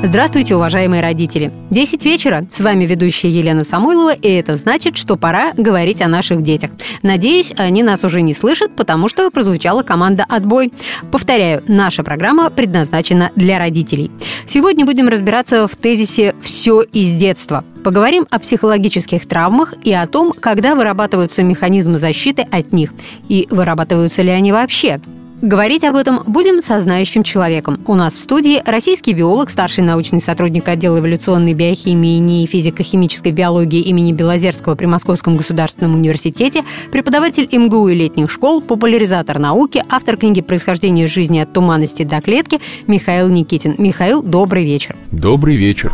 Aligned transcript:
Здравствуйте, 0.00 0.54
уважаемые 0.54 1.02
родители! 1.02 1.50
10 1.70 2.04
вечера, 2.04 2.46
с 2.52 2.60
вами 2.60 2.84
ведущая 2.84 3.30
Елена 3.30 3.64
Самойлова, 3.64 4.14
и 4.14 4.28
это 4.28 4.54
значит, 4.56 4.96
что 4.96 5.16
пора 5.16 5.52
говорить 5.56 6.00
о 6.00 6.06
наших 6.06 6.42
детях. 6.42 6.70
Надеюсь, 7.02 7.52
они 7.56 7.82
нас 7.82 8.04
уже 8.04 8.22
не 8.22 8.32
слышат, 8.32 8.74
потому 8.76 9.08
что 9.08 9.28
прозвучала 9.32 9.82
команда 9.82 10.24
«Отбой». 10.28 10.72
Повторяю, 11.10 11.64
наша 11.66 12.04
программа 12.04 12.48
предназначена 12.48 13.32
для 13.34 13.58
родителей. 13.58 14.12
Сегодня 14.46 14.86
будем 14.86 15.08
разбираться 15.08 15.66
в 15.66 15.74
тезисе 15.74 16.36
«все 16.40 16.82
из 16.82 17.14
детства». 17.16 17.64
Поговорим 17.82 18.24
о 18.30 18.38
психологических 18.38 19.26
травмах 19.26 19.74
и 19.82 19.92
о 19.92 20.06
том, 20.06 20.32
когда 20.32 20.76
вырабатываются 20.76 21.42
механизмы 21.42 21.98
защиты 21.98 22.46
от 22.48 22.72
них, 22.72 22.92
и 23.28 23.48
вырабатываются 23.50 24.22
ли 24.22 24.30
они 24.30 24.52
вообще. 24.52 25.00
Говорить 25.40 25.84
об 25.84 25.94
этом 25.94 26.24
будем 26.26 26.60
со 26.60 26.80
знающим 26.80 27.22
человеком. 27.22 27.80
У 27.86 27.94
нас 27.94 28.14
в 28.14 28.20
студии 28.20 28.60
российский 28.64 29.12
биолог, 29.12 29.50
старший 29.50 29.84
научный 29.84 30.20
сотрудник 30.20 30.66
отдела 30.66 30.98
эволюционной 30.98 31.54
биохимии 31.54 32.16
и 32.16 32.18
НИИ 32.18 32.46
физико-химической 32.46 33.30
биологии 33.30 33.80
имени 33.80 34.12
Белозерского 34.12 34.74
при 34.74 34.86
Московском 34.86 35.36
государственном 35.36 35.94
университете, 35.94 36.64
преподаватель 36.90 37.48
МГУ 37.52 37.88
и 37.88 37.94
летних 37.94 38.30
школ, 38.30 38.60
популяризатор 38.60 39.38
науки, 39.38 39.84
автор 39.88 40.16
книги 40.16 40.40
«Происхождение 40.40 41.06
жизни 41.06 41.38
от 41.38 41.52
туманности 41.52 42.02
до 42.02 42.20
клетки» 42.20 42.60
Михаил 42.88 43.28
Никитин. 43.28 43.76
Михаил, 43.78 44.22
добрый 44.22 44.64
вечер. 44.64 44.96
Добрый 45.12 45.54
вечер. 45.54 45.92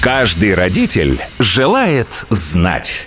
Каждый 0.00 0.54
родитель 0.54 1.20
желает 1.38 2.26
знать. 2.28 3.06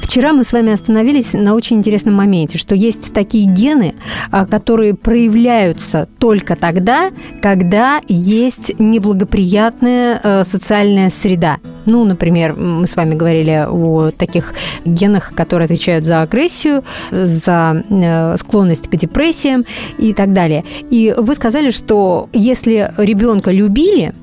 Вчера 0.00 0.32
мы 0.32 0.44
с 0.44 0.52
вами 0.52 0.72
остановились 0.72 1.34
на 1.34 1.54
очень 1.54 1.76
интересном 1.76 2.14
моменте, 2.14 2.58
что 2.58 2.74
есть 2.74 3.12
такие 3.12 3.46
гены, 3.46 3.94
а, 4.30 4.46
которые 4.46 4.94
проявляются 4.94 6.08
только 6.18 6.56
тогда, 6.56 7.10
когда 7.42 8.00
есть 8.08 8.78
неблагоприятная 8.78 10.20
э, 10.22 10.44
социальная 10.44 11.10
среда. 11.10 11.58
Ну, 11.84 12.04
например, 12.04 12.54
мы 12.54 12.86
с 12.86 12.96
вами 12.96 13.14
говорили 13.14 13.66
о 13.68 14.10
таких 14.10 14.54
генах, 14.84 15.32
которые 15.34 15.66
отвечают 15.66 16.04
за 16.04 16.22
агрессию, 16.22 16.84
за 17.10 17.84
э, 17.88 18.36
склонность 18.38 18.88
к 18.88 18.96
депрессиям 18.96 19.64
и 19.98 20.12
так 20.12 20.32
далее. 20.32 20.64
И 20.90 21.14
вы 21.16 21.34
сказали, 21.34 21.70
что 21.70 22.28
если 22.32 22.92
ребенка 22.96 23.50
любили, 23.50 24.14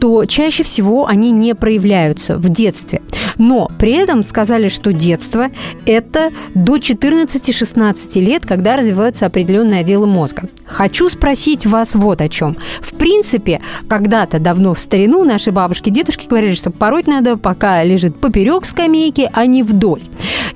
то 0.00 0.24
чаще 0.24 0.62
всего 0.62 1.06
они 1.06 1.30
не 1.30 1.54
проявляются 1.54 2.38
в 2.38 2.48
детстве. 2.48 3.02
Но 3.40 3.70
при 3.78 3.92
этом 3.92 4.22
сказали, 4.22 4.68
что 4.68 4.92
детство– 4.92 5.48
это 5.86 6.30
до 6.54 6.76
14-16 6.76 8.20
лет, 8.20 8.44
когда 8.44 8.76
развиваются 8.76 9.24
определенные 9.24 9.80
отделы 9.80 10.06
мозга. 10.06 10.42
Хочу 10.66 11.08
спросить 11.08 11.64
вас 11.64 11.94
вот 11.94 12.20
о 12.20 12.28
чем. 12.28 12.58
В 12.82 12.94
принципе, 12.94 13.62
когда-то 13.88 14.40
давно 14.40 14.74
в 14.74 14.78
старину 14.78 15.24
наши 15.24 15.52
бабушки, 15.52 15.88
дедушки 15.88 16.28
говорили, 16.28 16.54
что 16.54 16.70
пороть 16.70 17.06
надо, 17.06 17.38
пока 17.38 17.82
лежит 17.82 18.20
поперек 18.20 18.66
скамейки, 18.66 19.30
а 19.32 19.46
не 19.46 19.62
вдоль. 19.62 20.02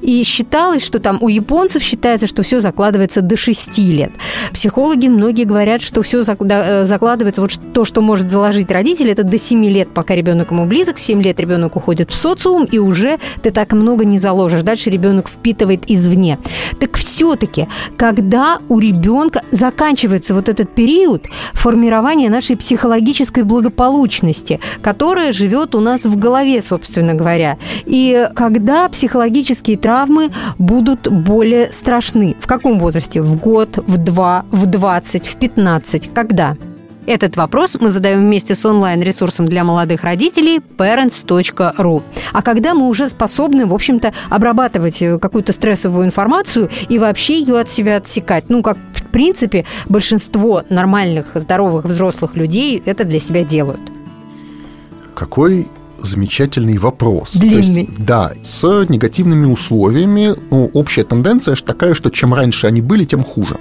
И 0.03 0.23
считалось, 0.23 0.85
что 0.85 1.01
там 1.01 1.19
у 1.23 1.29
японцев 1.29 1.83
считается, 1.83 2.27
что 2.27 2.43
все 2.43 2.61
закладывается 2.61 3.23
до 3.23 3.39
6 3.39 3.79
лет. 3.79 4.13
Психологи 4.53 5.09
многие 5.09 5.45
говорят, 5.45 5.81
что 5.81 6.03
все 6.03 6.23
э, 6.23 6.85
закладывается, 6.85 7.41
вот 7.41 7.59
то, 7.73 7.87
что 7.87 8.03
может 8.03 8.31
заложить 8.31 8.71
родитель, 8.71 9.09
это 9.09 9.23
до 9.23 9.39
7 9.39 9.65
лет, 9.65 9.89
пока 9.89 10.15
ребенок 10.15 10.51
ему 10.51 10.67
близок, 10.67 10.99
7 10.99 11.23
лет 11.23 11.41
ребенок 11.41 11.77
уходит 11.77 12.11
в 12.11 12.15
социум, 12.15 12.69
и 12.75 12.79
уже 12.79 13.19
ты 13.43 13.51
так 13.51 13.73
много 13.73 14.05
не 14.05 14.19
заложишь. 14.19 14.63
Дальше 14.63 14.91
ребенок 14.91 15.29
впитывает 15.29 15.85
извне. 15.87 16.39
Так 16.81 16.97
все-таки, 16.97 17.69
когда 17.97 18.59
у 18.69 18.79
ребенка 18.79 19.43
заканчивается 19.51 20.35
вот 20.35 20.49
этот 20.49 20.75
период 20.75 21.25
формирования 21.53 22.29
нашей 22.31 22.57
психологической 22.57 23.45
благополучности, 23.45 24.61
которая 24.83 25.33
живет 25.33 25.75
у 25.75 25.81
нас 25.81 26.05
в 26.05 26.17
голове, 26.17 26.63
собственно 26.63 27.15
говоря, 27.15 27.57
и 27.87 28.29
когда 28.35 28.89
психологические 28.89 29.77
травмы 29.77 30.31
будут 30.59 31.09
более 31.11 31.73
страшны. 31.73 32.37
В 32.41 32.47
каком 32.47 32.79
возрасте? 32.79 33.23
В 33.23 33.37
год, 33.39 33.79
в 33.87 33.97
два, 33.97 34.45
в 34.51 34.67
двадцать, 34.67 35.27
в 35.27 35.37
пятнадцать? 35.37 36.11
Когда? 36.13 36.57
Этот 37.07 37.37
вопрос 37.37 37.77
мы 37.79 37.91
задаем 37.91 38.21
вместе 38.21 38.55
с 38.55 38.65
онлайн-ресурсом 38.65 39.47
для 39.47 39.63
молодых 39.63 40.05
родителей 40.05 40.61
parents.ru. 40.79 42.03
А 42.33 42.43
когда 42.43 42.75
мы 42.75 42.89
уже 42.89 43.09
способны, 43.09 43.67
в 43.67 43.75
общем-то, 43.75 44.13
обрабатывать 44.31 45.03
э, 45.03 45.19
какую-то 45.19 45.53
стрессовую 45.53 46.07
информацию 46.07 46.71
и 46.89 46.99
вообще 46.99 47.39
ее 47.39 47.59
от 47.59 47.69
себя 47.69 47.97
отсекать? 47.97 48.49
Ну, 48.49 48.63
как, 48.63 48.79
в 48.95 49.03
принципе, 49.09 49.67
большинство 49.87 50.63
нормальных, 50.71 51.27
здоровых 51.35 51.85
взрослых 51.85 52.37
людей 52.37 52.83
это 52.87 53.05
для 53.05 53.21
себя 53.21 53.45
делают. 53.45 53.81
Какой 55.15 55.69
замечательный 56.01 56.79
вопрос. 56.79 57.35
Длинный. 57.35 57.87
То 57.87 57.93
есть, 57.93 58.05
да, 58.05 58.33
с 58.43 58.87
негативными 58.89 59.47
условиями 59.47 60.35
ну, 60.51 60.71
общая 60.73 61.05
тенденция 61.05 61.55
такая, 61.57 61.95
что 61.95 62.11
чем 62.11 62.35
раньше 62.35 62.67
они 62.67 62.81
были, 62.81 63.05
тем 63.05 63.25
хуже. 63.25 63.59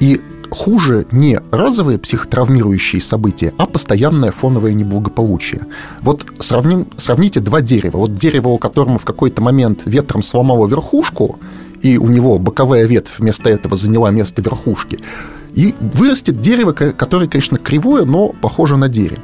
И 0.00 0.20
хуже 0.54 1.06
не 1.10 1.40
разовые 1.50 1.98
психотравмирующие 1.98 3.02
события, 3.02 3.52
а 3.58 3.66
постоянное 3.66 4.30
фоновое 4.30 4.72
неблагополучие. 4.72 5.66
Вот 6.00 6.24
сравним, 6.38 6.86
сравните 6.96 7.40
два 7.40 7.60
дерева. 7.60 7.98
Вот 7.98 8.16
дерево, 8.16 8.48
у 8.48 8.58
которому 8.58 8.98
в 8.98 9.04
какой-то 9.04 9.42
момент 9.42 9.82
ветром 9.84 10.22
сломало 10.22 10.66
верхушку, 10.66 11.38
и 11.82 11.98
у 11.98 12.08
него 12.08 12.38
боковая 12.38 12.86
ветвь 12.86 13.18
вместо 13.18 13.50
этого 13.50 13.76
заняла 13.76 14.10
место 14.10 14.40
верхушки, 14.42 15.00
и 15.54 15.74
вырастет 15.80 16.40
дерево, 16.40 16.72
которое, 16.72 17.28
конечно, 17.28 17.58
кривое, 17.58 18.04
но 18.04 18.28
похоже 18.28 18.76
на 18.76 18.88
дерево. 18.88 19.22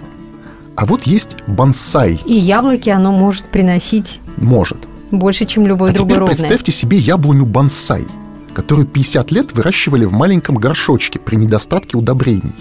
А 0.77 0.85
вот 0.87 1.05
есть 1.05 1.37
бонсай. 1.47 2.21
И 2.25 2.35
яблоки 2.35 2.91
оно 2.91 3.13
может 3.13 3.45
приносить... 3.47 4.21
Может. 4.37 4.79
Больше, 5.11 5.45
чем 5.45 5.67
любое 5.67 5.91
а 5.91 5.95
другое 5.95 6.17
теперь 6.17 6.29
представьте 6.29 6.73
себе 6.73 6.97
яблоню 6.99 7.45
бонсай– 7.45 8.05
которую 8.61 8.87
50 8.87 9.31
лет 9.31 9.53
выращивали 9.55 10.05
в 10.05 10.13
маленьком 10.13 10.57
горшочке 10.57 11.19
при 11.19 11.37
недостатке 11.37 11.97
удобрений, 11.97 12.53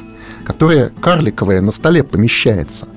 которая 0.45 0.93
карликовая 1.01 1.59
на 1.59 1.71
столе 1.71 2.03
помещается. 2.03 2.87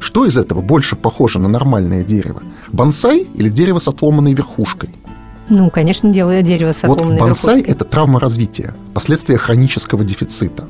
Что 0.00 0.26
из 0.26 0.36
этого 0.36 0.60
больше 0.60 0.96
похоже 0.96 1.38
на 1.38 1.46
нормальное 1.46 2.02
дерево? 2.02 2.42
Бонсай 2.72 3.20
или 3.34 3.48
дерево 3.48 3.78
с 3.78 3.86
отломанной 3.86 4.34
верхушкой? 4.34 4.90
Ну, 5.48 5.70
конечно, 5.70 6.12
делаю 6.12 6.42
дерево 6.42 6.72
с 6.72 6.82
отломанной 6.82 7.18
вот 7.18 7.28
бонсай 7.28 7.60
это 7.60 7.84
травма 7.84 8.18
развития, 8.18 8.74
последствия 8.94 9.38
хронического 9.38 10.04
дефицита. 10.04 10.68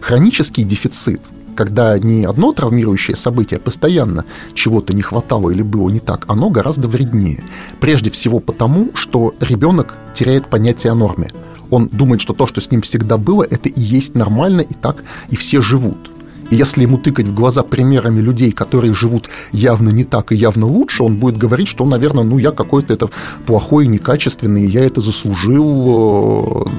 Хронический 0.00 0.64
дефицит– 0.64 1.22
когда 1.54 1.98
не 1.98 2.24
одно 2.24 2.52
травмирующее 2.52 3.16
событие, 3.16 3.60
постоянно 3.60 4.24
чего-то 4.54 4.94
не 4.94 5.02
хватало 5.02 5.50
или 5.50 5.62
было 5.62 5.88
не 5.90 6.00
так, 6.00 6.24
оно 6.28 6.50
гораздо 6.50 6.88
вреднее. 6.88 7.42
Прежде 7.80 8.10
всего 8.10 8.40
потому, 8.40 8.90
что 8.94 9.34
ребенок 9.40 9.94
теряет 10.14 10.48
понятие 10.48 10.92
о 10.92 10.94
норме. 10.94 11.30
Он 11.70 11.88
думает, 11.88 12.20
что 12.20 12.34
то, 12.34 12.46
что 12.46 12.60
с 12.60 12.70
ним 12.70 12.82
всегда 12.82 13.16
было, 13.16 13.44
это 13.44 13.68
и 13.68 13.80
есть 13.80 14.14
нормально, 14.14 14.60
и 14.60 14.74
так 14.74 15.04
и 15.28 15.36
все 15.36 15.62
живут. 15.62 16.10
И 16.50 16.56
если 16.56 16.82
ему 16.82 16.98
тыкать 16.98 17.28
в 17.28 17.34
глаза 17.34 17.62
примерами 17.62 18.20
людей, 18.20 18.50
которые 18.50 18.92
живут 18.92 19.30
явно 19.52 19.90
не 19.90 20.04
так 20.04 20.32
и 20.32 20.36
явно 20.36 20.66
лучше, 20.66 21.04
он 21.04 21.16
будет 21.16 21.38
говорить, 21.38 21.68
что, 21.68 21.84
наверное, 21.84 22.24
ну 22.24 22.38
я 22.38 22.50
какой-то 22.50 22.92
это 22.92 23.08
плохой, 23.46 23.86
некачественный, 23.86 24.66
я 24.66 24.84
это 24.84 25.00
заслужил, 25.00 26.66
э, 26.66 26.70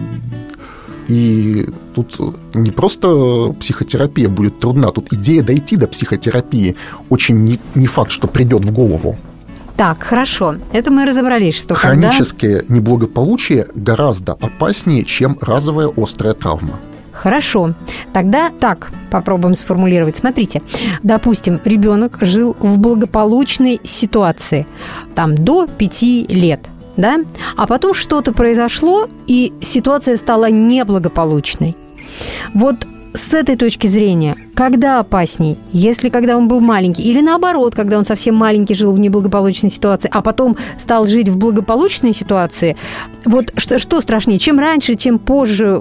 и 1.11 1.67
тут 1.93 2.17
не 2.53 2.71
просто 2.71 3.53
психотерапия 3.59 4.29
будет 4.29 4.59
трудна, 4.59 4.91
тут 4.91 5.11
идея 5.11 5.43
дойти 5.43 5.75
до 5.75 5.87
психотерапии 5.87 6.77
очень 7.09 7.43
не, 7.43 7.59
не 7.75 7.87
факт, 7.87 8.11
что 8.11 8.27
придет 8.27 8.63
в 8.63 8.71
голову. 8.71 9.17
Так, 9.75 10.03
хорошо. 10.03 10.55
Это 10.71 10.89
мы 10.89 11.05
разобрались, 11.05 11.57
что 11.57 11.75
Хроническое 11.75 12.59
когда... 12.59 12.73
неблагополучие 12.73 13.67
гораздо 13.75 14.33
опаснее, 14.33 15.03
чем 15.03 15.37
разовая 15.41 15.91
острая 15.97 16.33
травма. 16.33 16.79
Хорошо. 17.11 17.73
Тогда 18.13 18.49
так 18.59 18.91
попробуем 19.09 19.55
сформулировать. 19.55 20.15
Смотрите, 20.15 20.61
допустим, 21.03 21.59
ребенок 21.65 22.19
жил 22.21 22.55
в 22.57 22.77
благополучной 22.77 23.81
ситуации, 23.83 24.65
там 25.13 25.35
до 25.35 25.67
пяти 25.67 26.25
лет 26.29 26.61
да? 26.97 27.19
А 27.57 27.67
потом 27.67 27.93
что-то 27.93 28.33
произошло, 28.33 29.07
и 29.27 29.53
ситуация 29.61 30.17
стала 30.17 30.49
неблагополучной. 30.49 31.75
Вот 32.53 32.85
с 33.13 33.33
этой 33.33 33.57
точки 33.57 33.87
зрения, 33.87 34.37
когда 34.55 34.99
опасней? 34.99 35.57
Если 35.71 36.09
когда 36.09 36.37
он 36.37 36.47
был 36.47 36.61
маленький, 36.61 37.03
или 37.03 37.21
наоборот, 37.21 37.75
когда 37.75 37.97
он 37.97 38.05
совсем 38.05 38.35
маленький 38.35 38.73
жил 38.73 38.93
в 38.93 38.99
неблагополучной 38.99 39.69
ситуации, 39.69 40.09
а 40.11 40.21
потом 40.21 40.55
стал 40.77 41.05
жить 41.07 41.27
в 41.27 41.37
благополучной 41.37 42.13
ситуации, 42.13 42.77
вот 43.25 43.51
что, 43.57 43.79
что 43.79 43.99
страшнее, 44.01 44.39
чем 44.39 44.59
раньше, 44.59 44.95
чем 44.95 45.19
позже? 45.19 45.79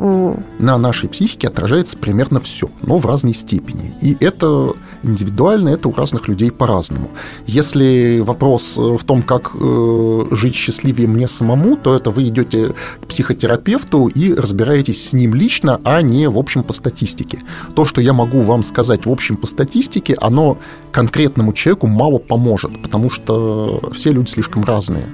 На 0.59 0.77
нашей 0.79 1.09
психике 1.09 1.49
отражается 1.49 1.97
примерно 1.97 2.41
все, 2.41 2.69
но 2.83 2.99
в 2.99 3.07
разной 3.07 3.35
степени. 3.35 3.95
И 4.01 4.17
это 4.21 4.73
индивидуально, 5.03 5.71
это 5.71 5.89
у 5.89 5.95
разных 5.95 6.29
людей 6.29 6.51
по-разному. 6.51 7.11
Если 7.47 8.21
вопрос 8.21 8.79
э, 8.79 8.81
в 8.81 9.05
том, 9.05 9.23
как 9.23 9.53
э, 9.55 10.25
жить 10.31 10.55
счастливее 10.55 11.09
мне 11.09 11.29
самому, 11.29 11.77
то 11.77 11.95
это 11.95 12.11
вы 12.11 12.29
идете 12.29 12.75
к 13.01 13.07
психотерапевту 13.07 14.09
и 14.09 14.35
разбираетесь 14.35 15.09
с 15.09 15.13
ним 15.13 15.35
лично, 15.35 15.81
а 15.85 16.03
не 16.03 16.29
в 16.29 16.39
общем 16.39 16.63
по 16.63 16.73
статистике. 16.73 17.39
То, 17.75 17.85
что 17.85 18.01
я 18.01 18.13
могу 18.13 18.43
вам 18.43 18.65
сказать 18.65 19.07
в 19.07 19.11
общем 19.11 19.37
по 19.37 19.47
статистике, 19.47 20.17
оно 20.21 20.59
конкретному 20.93 21.53
человеку 21.53 21.87
мало 21.87 22.19
поможет, 22.19 22.83
потому 22.83 23.11
что 23.11 23.81
все 23.95 24.13
люди 24.13 24.31
слишком 24.31 24.65
разные. 24.65 25.05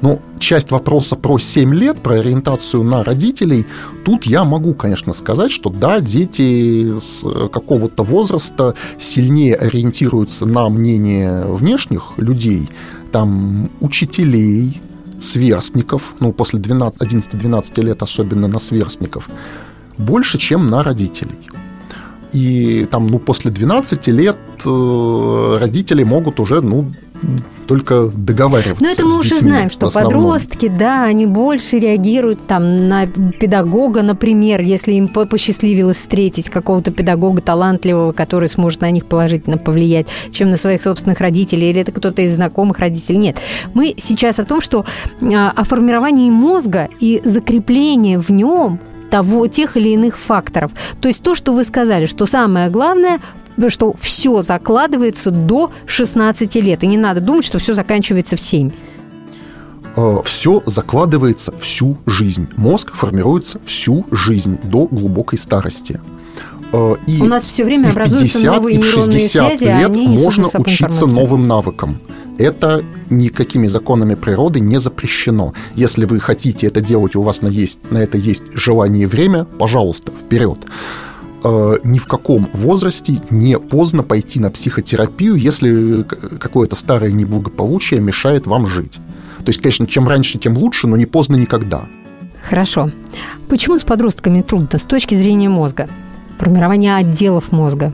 Ну, 0.00 0.20
часть 0.38 0.70
вопроса 0.70 1.16
про 1.16 1.38
7 1.38 1.74
лет, 1.74 2.00
про 2.00 2.20
ориентацию 2.20 2.84
на 2.84 3.02
родителей, 3.02 3.66
тут 4.04 4.24
я 4.24 4.44
могу, 4.44 4.74
конечно, 4.74 5.12
сказать, 5.12 5.50
что 5.50 5.70
да, 5.70 6.00
дети 6.00 6.98
с 6.98 7.22
какого-то 7.48 8.04
возраста 8.04 8.74
сильнее 8.98 9.56
ориентируются 9.56 10.46
на 10.46 10.68
мнение 10.68 11.44
внешних 11.46 12.12
людей, 12.16 12.68
там, 13.10 13.70
учителей, 13.80 14.80
сверстников, 15.20 16.14
ну, 16.20 16.32
после 16.32 16.60
11-12 16.60 17.82
лет 17.82 18.02
особенно 18.02 18.46
на 18.46 18.60
сверстников, 18.60 19.28
больше, 19.96 20.38
чем 20.38 20.68
на 20.68 20.84
родителей. 20.84 21.48
И 22.32 22.86
там, 22.90 23.06
ну, 23.06 23.18
после 23.18 23.50
12 23.50 24.06
лет 24.08 24.36
э, 24.64 25.54
родители 25.58 26.04
могут 26.04 26.40
уже, 26.40 26.60
ну, 26.60 26.90
только 27.66 28.10
договариваться. 28.14 28.82
Но 28.82 28.90
это 28.90 29.04
мы 29.04 29.18
уже 29.18 29.34
знаем, 29.34 29.70
что 29.70 29.90
подростки, 29.90 30.68
да, 30.68 31.04
они 31.04 31.26
больше 31.26 31.78
реагируют 31.78 32.46
там 32.46 32.88
на 32.88 33.06
педагога, 33.06 34.02
например, 34.02 34.60
если 34.60 34.94
им 34.94 35.08
посчастливилось 35.08 35.98
встретить 35.98 36.48
какого-то 36.48 36.90
педагога 36.90 37.42
талантливого, 37.42 38.12
который 38.12 38.48
сможет 38.48 38.80
на 38.80 38.90
них 38.90 39.06
положительно 39.06 39.58
повлиять, 39.58 40.06
чем 40.30 40.50
на 40.50 40.56
своих 40.56 40.82
собственных 40.82 41.20
родителей, 41.20 41.70
или 41.70 41.80
это 41.80 41.92
кто-то 41.92 42.22
из 42.22 42.34
знакомых 42.34 42.78
родителей. 42.78 43.18
Нет. 43.18 43.36
Мы 43.74 43.94
сейчас 43.98 44.38
о 44.38 44.44
том, 44.44 44.60
что 44.60 44.86
а, 45.20 45.52
о 45.54 45.64
формировании 45.64 46.30
мозга 46.30 46.88
и 47.00 47.20
закреплении 47.24 48.16
в 48.16 48.30
нем 48.30 48.80
того, 49.10 49.46
тех 49.46 49.76
или 49.76 49.90
иных 49.90 50.18
факторов. 50.18 50.72
То 51.00 51.08
есть 51.08 51.22
то, 51.22 51.34
что 51.34 51.52
вы 51.52 51.64
сказали, 51.64 52.06
что 52.06 52.26
самое 52.26 52.70
главное 52.70 53.20
что 53.68 53.94
все 54.00 54.42
закладывается 54.42 55.30
до 55.30 55.70
16 55.86 56.54
лет. 56.56 56.84
И 56.84 56.86
не 56.86 56.96
надо 56.96 57.20
думать, 57.20 57.44
что 57.44 57.58
все 57.58 57.74
заканчивается 57.74 58.36
в 58.36 58.40
7 58.40 58.70
э, 59.96 60.16
все 60.24 60.62
закладывается 60.64 61.52
всю 61.58 61.98
жизнь. 62.06 62.48
Мозг 62.56 62.94
формируется 62.94 63.58
всю 63.64 64.06
жизнь 64.10 64.58
до 64.62 64.86
глубокой 64.86 65.38
старости. 65.38 66.00
Э, 66.72 66.94
и, 67.06 67.20
У 67.20 67.24
нас 67.24 67.44
все 67.44 67.64
время 67.64 67.90
образуются 67.90 68.38
50, 68.38 68.54
новые 68.54 68.78
нейронные 68.78 69.28
связи, 69.28 69.64
лет 69.64 69.86
они 69.86 70.08
можно 70.08 70.48
учиться 70.54 71.06
новым 71.06 71.48
навыкам. 71.48 71.98
Это 72.38 72.84
никакими 73.10 73.66
законами 73.66 74.14
природы 74.14 74.60
не 74.60 74.78
запрещено. 74.78 75.54
Если 75.74 76.04
вы 76.04 76.20
хотите 76.20 76.68
это 76.68 76.80
делать, 76.80 77.16
у 77.16 77.22
вас 77.22 77.42
на, 77.42 77.48
есть, 77.48 77.80
на 77.90 77.98
это 77.98 78.16
есть 78.16 78.44
желание 78.54 79.02
и 79.02 79.06
время, 79.06 79.44
пожалуйста, 79.44 80.12
вперед 80.12 80.58
э, 81.42 81.78
ни 81.84 81.98
в 81.98 82.06
каком 82.06 82.48
возрасте 82.52 83.20
не 83.30 83.58
поздно 83.58 84.02
пойти 84.02 84.40
на 84.40 84.50
психотерапию, 84.50 85.34
если 85.36 86.02
какое-то 86.02 86.76
старое 86.76 87.12
неблагополучие 87.12 88.00
мешает 88.00 88.46
вам 88.46 88.66
жить. 88.66 88.98
То 89.38 89.50
есть, 89.50 89.60
конечно, 89.60 89.86
чем 89.86 90.08
раньше, 90.08 90.38
тем 90.38 90.58
лучше, 90.58 90.86
но 90.86 90.96
не 90.96 91.06
поздно 91.06 91.36
никогда. 91.36 91.82
Хорошо. 92.48 92.90
Почему 93.48 93.78
с 93.78 93.84
подростками 93.84 94.42
трудно 94.42 94.78
с 94.78 94.82
точки 94.82 95.14
зрения 95.14 95.48
мозга? 95.48 95.88
Формирование 96.38 96.96
отделов 96.96 97.52
мозга. 97.52 97.92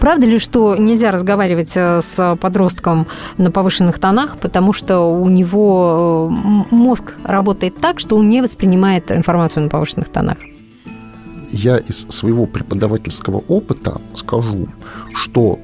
Правда 0.00 0.26
ли, 0.26 0.38
что 0.38 0.76
нельзя 0.76 1.10
разговаривать 1.10 1.72
э, 1.74 2.00
с 2.02 2.36
подростком 2.40 3.06
на 3.36 3.50
повышенных 3.50 3.98
тонах, 3.98 4.38
потому 4.38 4.72
что 4.72 5.00
у 5.00 5.28
него 5.28 6.30
э, 6.30 6.74
мозг 6.74 7.14
работает 7.24 7.78
так, 7.78 8.00
что 8.00 8.16
он 8.16 8.28
не 8.28 8.42
воспринимает 8.42 9.12
информацию 9.12 9.64
на 9.64 9.68
повышенных 9.68 10.08
тонах? 10.08 10.38
Я 11.56 11.78
из 11.78 12.06
своего 12.08 12.46
преподавательского 12.46 13.42
опыта 13.48 14.00
скажу, 14.14 14.68
что 15.14 15.58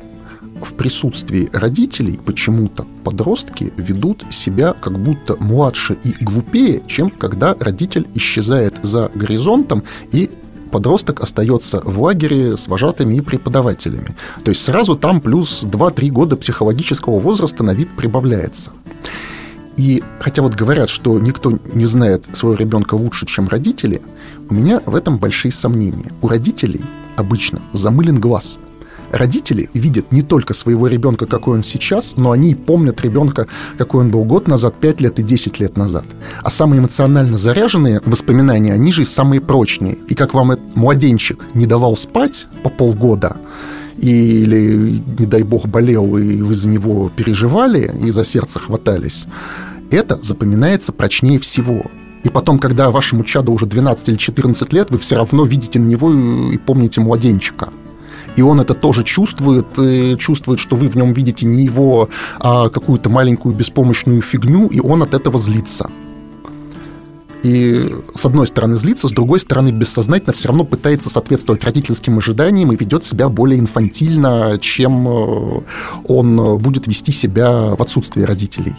в 0.61 0.75
присутствии 0.75 1.51
родителей 1.53 2.19
почему-то 2.25 2.87
подростки 3.05 3.73
ведут 3.77 4.25
себя 4.31 4.75
как 4.81 4.99
будто 4.99 5.37
младше 5.43 5.97
и 6.05 6.15
глупее, 6.21 6.83
чем 6.87 7.11
когда 7.11 7.55
родитель 7.59 8.07
исчезает 8.15 8.75
за 8.83 9.11
горизонтом 9.15 9.83
и 10.13 10.31
подросток 10.71 11.21
остается 11.21 11.81
в 11.85 12.01
лагере 12.01 12.57
с 12.57 12.67
вожатыми 12.69 13.17
и 13.17 13.21
преподавателями. 13.21 14.15
То 14.45 14.51
есть 14.51 14.63
сразу 14.63 14.97
там 14.97 15.21
плюс 15.21 15.65
2-3 15.65 16.11
года 16.11 16.37
психологического 16.37 17.19
возраста 17.19 17.63
на 17.63 17.75
вид 17.75 17.91
прибавляется. 17.97 18.71
И 19.77 20.03
хотя 20.21 20.43
вот 20.43 20.55
говорят, 20.55 20.91
что 20.91 21.19
никто 21.19 21.59
не 21.73 21.87
знает 21.87 22.27
своего 22.33 22.57
ребенка 22.59 22.95
лучше, 22.95 23.27
чем 23.27 23.49
родители, 23.49 24.03
у 24.51 24.55
меня 24.55 24.81
в 24.85 24.95
этом 24.95 25.19
большие 25.19 25.53
сомнения. 25.53 26.13
У 26.21 26.29
родителей 26.29 26.83
обычно 27.17 27.63
замылен 27.73 28.21
глаз. 28.21 28.59
Родители 29.11 29.69
видят 29.75 30.11
не 30.11 30.23
только 30.23 30.55
своего 30.55 30.87
ребенка, 30.87 31.27
какой 31.27 31.59
он 31.59 31.63
сейчас, 31.63 32.17
но 32.17 32.31
они 32.31 32.53
и 32.53 32.55
помнят 32.55 33.03
ребенка, 33.03 33.47
какой 33.77 34.05
он 34.05 34.11
был 34.11 34.25
год 34.25 34.49
назад, 34.49 34.75
5 34.81 35.01
лет 35.03 35.19
и 35.19 35.23
10 35.23 35.61
лет 35.61 35.77
назад. 35.77 36.07
А 36.43 36.49
самые 36.49 36.81
эмоционально 36.81 37.37
заряженные 37.37 38.01
воспоминания, 38.07 38.73
они 38.73 38.91
же 38.91 39.03
и 39.03 39.05
самые 39.05 39.43
прочные. 39.43 39.99
И 40.09 40.15
как 40.15 40.33
вам 40.33 40.53
этот 40.53 40.77
младенчик 40.77 41.45
не 41.53 41.67
давал 41.67 41.95
спать 41.97 42.47
по 42.63 42.71
полгода, 42.71 43.37
или, 43.99 45.03
не 45.19 45.27
дай 45.27 45.43
бог, 45.43 45.67
болел, 45.67 46.17
и 46.17 46.43
вы 46.43 46.55
за 46.55 46.69
него 46.69 47.11
переживали, 47.15 47.91
и 48.07 48.11
за 48.11 48.25
сердце 48.25 48.59
хватались, 48.59 49.27
это 49.91 50.19
запоминается 50.23 50.93
прочнее 50.93 51.39
всего. 51.39 51.83
И 52.25 52.29
потом, 52.29 52.59
когда 52.59 52.91
вашему 52.91 53.25
чаду 53.25 53.53
уже 53.53 53.67
12 53.67 54.09
или 54.11 54.17
14 54.17 54.73
лет, 54.73 54.91
вы 54.91 54.99
все 54.99 55.17
равно 55.17 55.45
видите 55.45 55.79
на 55.79 55.87
него 55.87 56.13
и 56.51 56.57
помните 56.57 57.01
младенчика. 57.01 57.69
И 58.37 58.43
он 58.43 58.61
это 58.61 58.75
тоже 58.75 59.05
чувствует, 59.05 59.67
чувствует, 60.19 60.59
что 60.59 60.77
вы 60.77 60.89
в 60.89 60.97
нем 60.97 61.13
видите 61.13 61.45
не 61.45 61.65
его, 61.65 62.09
а 62.41 62.69
какую-то 62.71 63.11
маленькую 63.11 63.55
беспомощную 63.55 64.23
фигню, 64.23 64.69
и 64.69 64.81
он 64.81 65.03
от 65.03 65.13
этого 65.15 65.39
злится. 65.39 65.91
И 67.43 67.93
с 68.15 68.25
одной 68.25 68.47
стороны 68.47 68.77
злится, 68.77 69.09
с 69.09 69.13
другой 69.13 69.41
стороны 69.41 69.71
бессознательно 69.71 70.33
все 70.33 70.49
равно 70.49 70.65
пытается 70.65 71.11
соответствовать 71.11 71.65
родительским 71.65 72.19
ожиданиям 72.19 72.73
и 72.73 72.77
ведет 72.77 73.05
себя 73.05 73.29
более 73.29 73.59
инфантильно, 73.59 74.59
чем 74.61 75.09
э, 75.09 75.61
он 76.07 76.59
будет 76.59 76.87
вести 76.87 77.11
себя 77.11 77.75
в 77.75 77.83
отсутствии 77.83 78.23
родителей. 78.23 78.75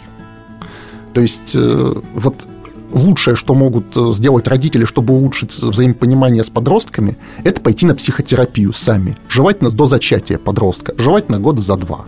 То 1.12 1.20
есть 1.20 1.52
э, 1.54 1.94
вот 2.14 2.46
лучшее, 2.94 3.36
что 3.36 3.54
могут 3.54 3.96
э, 3.96 4.12
сделать 4.12 4.48
родители, 4.48 4.84
чтобы 4.84 5.14
улучшить 5.14 5.52
взаимопонимание 5.58 6.42
с 6.42 6.50
подростками, 6.50 7.18
это 7.42 7.60
пойти 7.60 7.86
на 7.86 7.94
психотерапию 7.94 8.72
сами. 8.72 9.16
Желательно 9.28 9.70
до 9.70 9.86
зачатия 9.86 10.38
подростка, 10.38 10.94
желательно 10.96 11.38
года 11.38 11.60
за 11.60 11.76
два. 11.76 12.06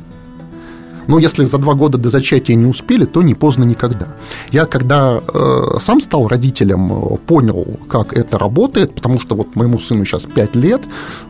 Но 1.06 1.18
если 1.18 1.44
за 1.44 1.58
два 1.58 1.74
года 1.74 1.98
до 1.98 2.10
зачатия 2.10 2.54
не 2.54 2.66
успели, 2.66 3.04
то 3.04 3.22
не 3.22 3.34
поздно 3.34 3.64
никогда. 3.64 4.08
Я 4.50 4.66
когда 4.66 5.20
э, 5.26 5.78
сам 5.80 6.00
стал 6.00 6.28
родителем, 6.28 6.92
э, 6.92 7.16
понял, 7.26 7.66
как 7.88 8.12
это 8.12 8.38
работает, 8.38 8.94
потому 8.94 9.20
что 9.20 9.34
вот 9.34 9.54
моему 9.54 9.78
сыну 9.78 10.04
сейчас 10.04 10.26
5 10.26 10.56
лет, 10.56 10.82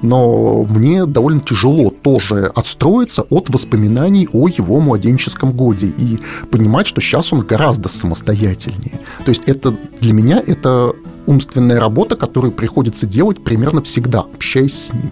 но 0.02 0.64
мне 0.64 1.06
довольно 1.06 1.40
тяжело 1.40 1.90
тоже 1.90 2.50
отстроиться 2.54 3.22
от 3.22 3.50
воспоминаний 3.50 4.28
о 4.32 4.48
его 4.48 4.80
младенческом 4.80 5.52
годе 5.52 5.86
и 5.86 6.18
понимать, 6.50 6.86
что 6.86 7.00
сейчас 7.00 7.32
он 7.32 7.40
гораздо 7.40 7.88
самостоятельнее. 7.88 9.00
То 9.24 9.28
есть 9.28 9.42
это 9.46 9.76
для 10.00 10.12
меня 10.12 10.42
это 10.44 10.92
умственная 11.26 11.80
работа, 11.80 12.16
которую 12.16 12.52
приходится 12.52 13.06
делать 13.06 13.42
примерно 13.42 13.82
всегда, 13.82 14.20
общаясь 14.20 14.86
с 14.86 14.92
ним. 14.92 15.10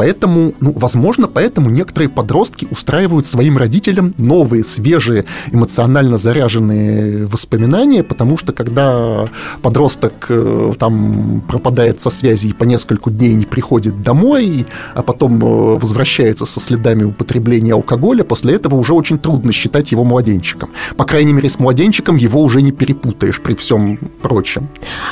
Поэтому, 0.00 0.54
ну, 0.60 0.72
возможно, 0.74 1.28
поэтому 1.28 1.68
некоторые 1.68 2.08
подростки 2.08 2.66
устраивают 2.70 3.26
своим 3.26 3.58
родителям 3.58 4.14
новые, 4.16 4.64
свежие, 4.64 5.26
эмоционально 5.52 6.16
заряженные 6.16 7.26
воспоминания, 7.26 8.02
потому 8.02 8.38
что 8.38 8.54
когда 8.54 9.28
подросток 9.60 10.24
э, 10.30 10.72
там 10.78 11.42
пропадает 11.46 12.00
со 12.00 12.08
связи 12.08 12.46
и 12.46 12.54
по 12.54 12.64
несколько 12.64 13.10
дней 13.10 13.34
не 13.34 13.44
приходит 13.44 14.02
домой, 14.02 14.64
а 14.94 15.02
потом 15.02 15.36
э, 15.36 15.78
возвращается 15.78 16.46
со 16.46 16.60
следами 16.60 17.04
употребления 17.04 17.74
алкоголя, 17.74 18.24
после 18.24 18.54
этого 18.54 18.76
уже 18.76 18.94
очень 18.94 19.18
трудно 19.18 19.52
считать 19.52 19.92
его 19.92 20.04
младенчиком. 20.04 20.70
По 20.96 21.04
крайней 21.04 21.34
мере, 21.34 21.50
с 21.50 21.58
младенчиком 21.58 22.16
его 22.16 22.42
уже 22.42 22.62
не 22.62 22.72
перепутаешь 22.72 23.38
при 23.38 23.54
всем 23.54 23.98
прочем. 24.22 24.68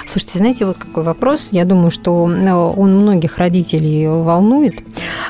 Слушайте, 0.07 0.39
знаете, 0.39 0.65
вот 0.65 0.79
какой 0.79 1.03
вопрос. 1.03 1.49
Я 1.51 1.67
думаю, 1.67 1.91
что 1.91 2.27
э, 2.27 2.53
он 2.55 3.01
многих 3.01 3.37
родителей 3.37 4.09
волнует. 4.09 4.78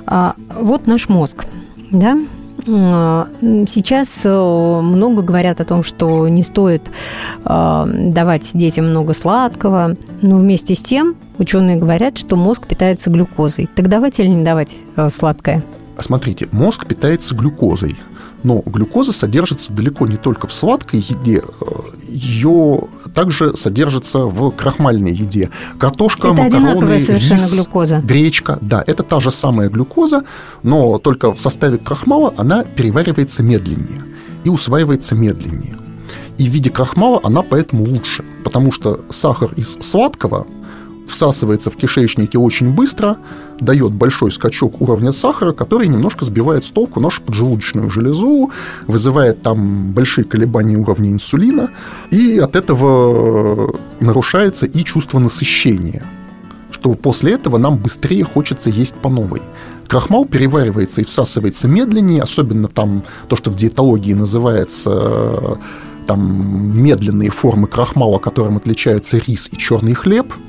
А, 0.07 0.35
вот 0.55 0.87
наш 0.87 1.09
мозг, 1.09 1.47
да, 1.91 2.17
Сейчас 2.69 4.21
э, 4.25 4.29
много 4.29 5.23
говорят 5.23 5.61
о 5.61 5.65
том, 5.65 5.83
что 5.83 6.29
не 6.29 6.43
стоит 6.43 6.83
а, 7.45 7.87
давать 7.87 8.51
детям 8.53 8.91
много 8.91 9.15
сладкого, 9.15 9.97
но 10.21 10.37
вместе 10.37 10.75
с 10.75 10.83
тем 10.83 11.17
ученые 11.39 11.77
говорят, 11.77 12.19
что 12.19 12.37
мозг 12.37 12.67
питается 12.67 13.11
глюкозой. 13.11 13.71
Так 13.75 13.89
давать 13.89 14.21
или 14.21 14.27
не 14.27 14.45
давать 14.45 14.77
э, 14.97 15.09
сладкое? 15.09 15.63
Смотрите, 15.99 16.49
мозг 16.53 16.87
питается 16.87 17.35
глюкозой. 17.35 17.97
Но 18.43 18.63
глюкоза 18.65 19.13
содержится 19.13 19.73
далеко 19.73 20.07
не 20.07 20.17
только 20.17 20.47
в 20.47 20.53
сладкой 20.53 21.01
еде, 21.01 21.43
ее 22.09 22.83
также 23.15 23.57
содержится 23.57 24.21
в 24.21 24.51
крахмальной 24.53 25.13
еде. 25.13 25.51
Картошка, 25.79 26.29
это 26.29 26.59
макароны, 26.61 26.95
рис, 26.95 27.53
глюкоза. 27.53 28.01
гречка. 28.01 28.59
Да, 28.61 28.83
это 28.87 29.03
та 29.03 29.19
же 29.19 29.31
самая 29.31 29.69
глюкоза, 29.69 30.23
но 30.63 30.99
только 30.99 31.33
в 31.35 31.41
составе 31.41 31.79
крахмала 31.79 32.33
она 32.37 32.65
переваривается 32.65 33.43
медленнее 33.43 34.05
и 34.45 34.49
усваивается 34.49 35.15
медленнее. 35.15 35.77
И 36.39 36.49
в 36.49 36.53
виде 36.53 36.71
крахмала 36.71 37.21
она 37.25 37.43
поэтому 37.43 37.85
лучше, 37.85 38.25
потому 38.45 38.71
что 38.71 39.01
сахар 39.09 39.53
из 39.57 39.75
сладкого 39.81 40.47
всасывается 41.09 41.71
в 41.71 41.77
кишечнике 41.77 42.39
очень 42.39 42.73
быстро, 42.73 43.17
дает 43.61 43.93
большой 43.93 44.31
скачок 44.31 44.81
уровня 44.81 45.11
сахара, 45.11 45.53
который 45.53 45.89
немножко 45.89 46.25
сбивает 46.25 46.65
с 46.65 46.71
толку 46.71 47.01
нашу 47.01 47.23
поджелудочную 47.23 47.91
железу, 47.91 48.51
вызывает 48.87 49.43
там 49.43 49.93
большие 49.93 50.25
колебания 50.25 50.77
уровня 50.77 51.11
инсулина, 51.11 51.71
и 52.11 52.39
от 52.39 52.55
этого 52.55 53.75
нарушается 54.01 54.67
и 54.67 54.85
чувство 54.85 55.19
насыщения 55.19 56.05
что 56.71 56.95
после 56.95 57.33
этого 57.33 57.59
нам 57.59 57.77
быстрее 57.77 58.23
хочется 58.23 58.71
есть 58.71 58.95
по 58.95 59.09
новой. 59.09 59.43
Крахмал 59.89 60.27
переваривается 60.27 61.01
и 61.01 61.05
всасывается 61.05 61.67
медленнее, 61.67 62.23
особенно 62.23 62.69
там 62.69 63.03
то, 63.27 63.35
что 63.35 63.51
в 63.51 63.57
диетологии 63.57 64.13
называется 64.13 65.59
там 66.07 66.79
медленные 66.81 67.31
формы 67.31 67.67
крахмала, 67.67 68.19
которым 68.19 68.59
отличаются 68.59 69.19
рис 69.19 69.49
и 69.51 69.57
черный 69.57 69.95
хлеб– 69.95 70.33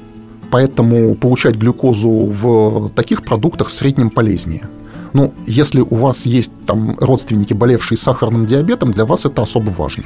Поэтому 0.51 1.15
получать 1.15 1.56
глюкозу 1.56 2.10
в 2.10 2.89
таких 2.89 3.24
продуктах 3.24 3.70
в 3.70 3.74
среднем 3.74 4.10
полезнее. 4.10 4.68
Ну, 5.13 5.34
если 5.48 5.82
у 5.82 5.96
вас 5.96 6.25
есть 6.25 6.51
там 6.65 6.96
родственники, 7.00 7.53
болевшие 7.53 7.98
сахарным 7.98 8.46
диабетом, 8.46 8.91
для 8.91 9.06
вас 9.06 9.25
это 9.25 9.41
особо 9.41 9.70
важно. 9.72 10.06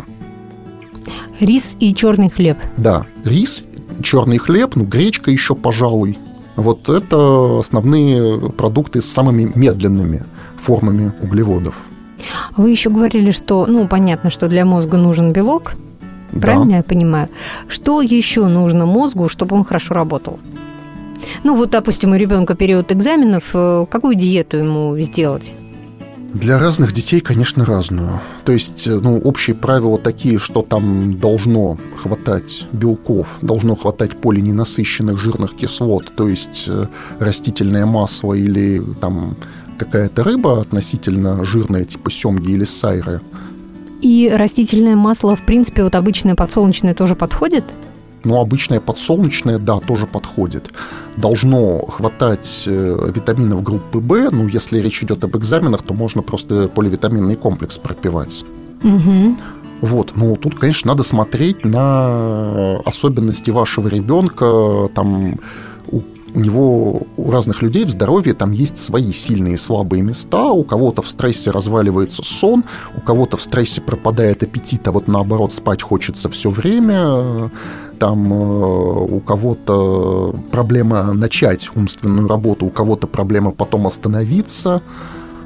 Рис 1.40 1.76
и 1.80 1.94
черный 1.94 2.30
хлеб. 2.30 2.58
Да, 2.78 3.06
рис, 3.26 3.66
черный 4.02 4.38
хлеб, 4.38 4.76
ну, 4.76 4.86
гречка 4.86 5.32
еще, 5.32 5.56
пожалуй. 5.56 6.18
Вот 6.56 6.88
это 6.90 7.60
основные 7.60 8.52
продукты 8.52 9.02
с 9.02 9.06
самыми 9.06 9.52
медленными 9.56 10.24
формами 10.62 11.12
углеводов. 11.22 11.76
Вы 12.56 12.70
еще 12.70 12.90
говорили, 12.90 13.32
что, 13.32 13.66
ну, 13.66 13.88
понятно, 13.88 14.30
что 14.30 14.48
для 14.48 14.64
мозга 14.64 14.98
нужен 14.98 15.34
белок, 15.34 15.74
Правильно 16.42 16.72
да. 16.72 16.78
я 16.78 16.84
понимаю? 16.84 17.30
Что 17.68 18.02
еще 18.02 18.48
нужно 18.48 18.86
мозгу, 18.86 19.30
чтобы 19.30 19.56
он 19.56 19.64
хорошо 19.64 19.94
работал? 19.94 20.40
Ну 21.44 21.56
вот, 21.56 21.70
допустим, 21.72 22.12
у 22.12 22.16
ребенка 22.16 22.56
период 22.56 22.92
экзаменов, 22.92 23.52
э, 23.54 23.86
какую 23.90 24.16
диету 24.16 24.58
ему 24.58 24.98
сделать? 25.00 25.54
Для 26.34 26.58
разных 26.58 26.94
детей, 26.94 27.20
конечно, 27.20 27.64
разную. 27.64 28.20
То 28.44 28.54
есть, 28.54 28.88
э, 28.88 29.00
ну, 29.00 29.20
общие 29.20 29.56
правила 29.56 29.98
такие, 29.98 30.40
что 30.40 30.62
там 30.64 31.18
должно 31.18 31.78
хватать 31.96 32.66
белков, 32.72 33.28
должно 33.42 33.76
хватать 33.76 34.18
полиненасыщенных 34.20 35.20
жирных 35.20 35.56
кислот, 35.56 36.12
то 36.16 36.28
есть 36.28 36.66
э, 36.68 36.88
растительное 37.20 37.86
масло 37.86 38.34
или 38.34 38.82
там 39.00 39.38
какая-то 39.78 40.24
рыба 40.24 40.62
относительно 40.62 41.44
жирная, 41.46 41.86
типа 41.86 42.10
семги 42.12 42.52
или 42.52 42.64
сайры– 42.64 43.22
и 44.04 44.30
растительное 44.30 44.96
масло, 44.96 45.36
в 45.36 45.42
принципе, 45.42 45.84
вот 45.84 45.96
обычное 45.96 46.36
подсолнечное 46.36 46.94
тоже 46.94 47.16
подходит? 47.16 47.64
Ну, 48.26 48.40
обычное 48.40 48.80
подсолнечное, 48.80 49.60
да, 49.60 49.80
тоже 49.80 50.08
подходит. 50.08 50.72
Должно 51.18 51.86
хватать 51.86 52.64
э, 52.66 53.12
витаминов 53.14 53.64
группы 53.64 54.00
В. 54.00 54.30
Ну, 54.32 54.48
если 54.48 54.80
речь 54.80 55.04
идет 55.04 55.24
об 55.24 55.36
экзаменах, 55.38 55.84
то 55.84 55.94
можно 55.94 56.22
просто 56.22 56.68
поливитаминный 56.68 57.36
комплекс 57.36 57.78
пропивать. 57.78 58.46
Угу. 58.84 59.38
Вот, 59.82 60.14
ну 60.16 60.36
тут, 60.38 60.58
конечно, 60.58 60.92
надо 60.92 61.04
смотреть 61.04 61.66
на 61.66 62.78
особенности 62.86 63.52
вашего 63.52 63.90
ребенка, 63.90 64.88
там 64.96 65.40
у 66.34 66.40
него, 66.40 67.02
у 67.18 67.32
разных 67.32 67.62
людей 67.62 67.86
в 67.86 67.92
здоровье 67.92 68.34
там 68.34 68.52
есть 68.52 68.78
свои 68.78 69.12
сильные 69.12 69.56
и 69.56 69.58
слабые 69.58 70.02
места. 70.02 70.52
У 70.52 70.64
кого-то 70.64 71.02
в 71.02 71.10
стрессе 71.10 71.52
разваливается 71.52 72.24
сон, 72.24 72.64
у 72.96 73.02
кого-то 73.02 73.38
в 73.38 73.42
стрессе 73.42 73.82
пропадает 73.82 74.44
аппетит, 74.44 74.88
а 74.88 74.92
вот 74.92 75.08
наоборот 75.08 75.54
спать 75.54 75.82
хочется 75.82 76.30
все 76.30 76.50
время. 76.50 77.52
Там 78.00 78.34
э, 78.34 79.16
у 79.16 79.20
кого-то 79.20 80.36
проблема 80.52 81.14
начать 81.14 81.70
умственную 81.76 82.28
работу, 82.28 82.66
у 82.66 82.70
кого-то 82.70 83.08
проблема 83.08 83.52
потом 83.52 83.88
остановиться. 83.88 84.82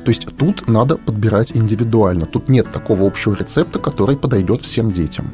То 0.06 0.10
есть 0.10 0.28
тут 0.38 0.70
надо 0.70 0.96
подбирать 0.98 1.52
индивидуально. 1.56 2.26
Тут 2.26 2.48
нет 2.48 2.72
такого 2.72 3.06
общего 3.06 3.36
рецепта, 3.36 3.78
который 3.78 4.16
подойдет 4.16 4.64
всем 4.64 4.92
детям. 4.94 5.26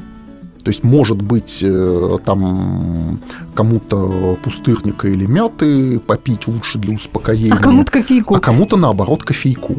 То 0.64 0.70
есть, 0.70 0.82
может 0.82 1.20
быть, 1.20 1.60
э, 1.62 2.18
там 2.24 3.20
кому-то 3.54 4.38
пустырника 4.42 5.08
или 5.08 5.26
мяты 5.26 5.98
попить 5.98 6.48
лучше 6.48 6.78
для 6.78 6.94
успокоения. 6.94 7.52
А 7.52 7.58
кому-то 7.58 7.92
кофейку. 7.92 8.34
А 8.34 8.40
кому-то, 8.40 8.78
наоборот, 8.78 9.22
кофейку. 9.22 9.76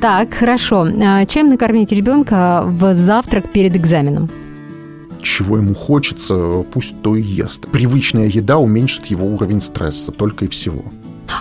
Так, 0.00 0.32
хорошо. 0.32 0.88
А 1.02 1.26
чем 1.26 1.50
накормить 1.50 1.92
ребенка 1.92 2.64
в 2.66 2.94
завтрак 2.94 3.50
перед 3.52 3.76
экзаменом? 3.76 4.30
чего 5.22 5.58
ему 5.58 5.74
хочется, 5.74 6.64
пусть 6.72 6.94
то 7.02 7.14
и 7.14 7.20
ест. 7.20 7.68
Привычная 7.68 8.26
еда 8.26 8.56
уменьшит 8.56 9.06
его 9.06 9.26
уровень 9.26 9.60
стресса, 9.60 10.12
только 10.12 10.46
и 10.46 10.48
всего. 10.48 10.82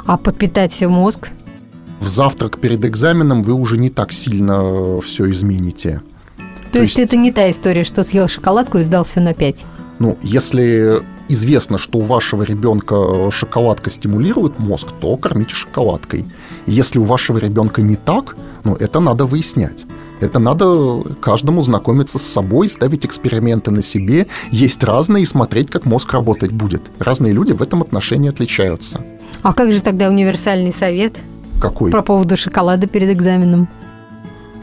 А 0.06 0.18
подпитать 0.18 0.82
мозг? 0.82 1.30
В 2.02 2.08
завтрак 2.08 2.60
перед 2.60 2.84
экзаменом 2.84 3.42
вы 3.42 3.54
уже 3.54 3.78
не 3.78 3.90
так 3.90 4.12
сильно 4.12 5.00
все 5.02 5.30
измените. 5.32 6.02
То, 6.70 6.74
То 6.74 6.80
есть, 6.82 6.98
есть 6.98 7.08
это 7.08 7.18
не 7.18 7.32
та 7.32 7.50
история, 7.50 7.84
что 7.84 8.04
съел 8.04 8.28
шоколадку 8.28 8.78
и 8.78 8.84
сдал 8.84 9.04
все 9.04 9.20
на 9.22 9.34
5? 9.34 9.66
Ну, 9.98 10.18
если 10.22 11.02
известно, 11.28 11.78
что 11.78 12.00
у 12.00 12.02
вашего 12.02 12.44
ребенка 12.44 13.32
шоколадка 13.32 13.90
стимулирует 13.90 14.60
мозг, 14.60 14.90
то 15.02 15.18
кормите 15.18 15.56
шоколадкой. 15.56 16.26
Если 16.68 17.00
у 17.00 17.04
вашего 17.04 17.40
ребенка 17.40 17.82
не 17.82 17.96
так, 17.96 18.36
ну, 18.64 18.76
это 18.76 19.00
надо 19.00 19.26
выяснять. 19.26 19.86
Это 20.20 20.38
надо 20.38 21.02
каждому 21.22 21.62
знакомиться 21.64 22.20
с 22.20 22.24
собой, 22.24 22.70
ставить 22.70 23.06
эксперименты 23.06 23.72
на 23.72 23.82
себе, 23.82 24.28
есть 24.52 24.84
разные 24.84 25.24
и 25.24 25.26
смотреть, 25.26 25.72
как 25.72 25.86
мозг 25.86 26.12
работать 26.14 26.52
будет. 26.52 26.84
Разные 27.00 27.34
люди 27.34 27.54
в 27.54 27.62
этом 27.62 27.82
отношении 27.82 28.30
отличаются. 28.30 29.02
А 29.42 29.54
как 29.54 29.72
же 29.72 29.82
тогда 29.82 30.08
универсальный 30.10 30.74
совет? 30.74 31.18
Какой? 31.60 31.92
По 31.92 32.02
поводу 32.02 32.38
шоколада 32.38 32.88
перед 32.88 33.10
экзаменом 33.10 33.70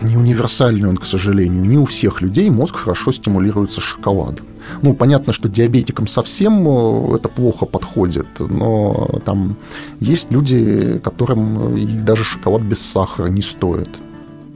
не 0.00 0.16
универсальный 0.16 0.88
он, 0.88 0.96
к 0.96 1.04
сожалению. 1.04 1.64
Не 1.64 1.78
у 1.78 1.86
всех 1.86 2.22
людей 2.22 2.50
мозг 2.50 2.76
хорошо 2.76 3.12
стимулируется 3.12 3.80
шоколадом. 3.80 4.46
Ну, 4.82 4.94
понятно, 4.94 5.32
что 5.32 5.48
диабетикам 5.48 6.06
совсем 6.06 6.66
э, 6.68 7.16
это 7.16 7.28
плохо 7.28 7.66
подходит, 7.66 8.26
но 8.38 9.20
там 9.24 9.56
есть 10.00 10.30
люди, 10.30 11.00
которым 11.02 11.76
и 11.76 11.86
даже 11.86 12.24
шоколад 12.24 12.62
без 12.62 12.80
сахара 12.80 13.28
не 13.28 13.42
стоит 13.42 13.88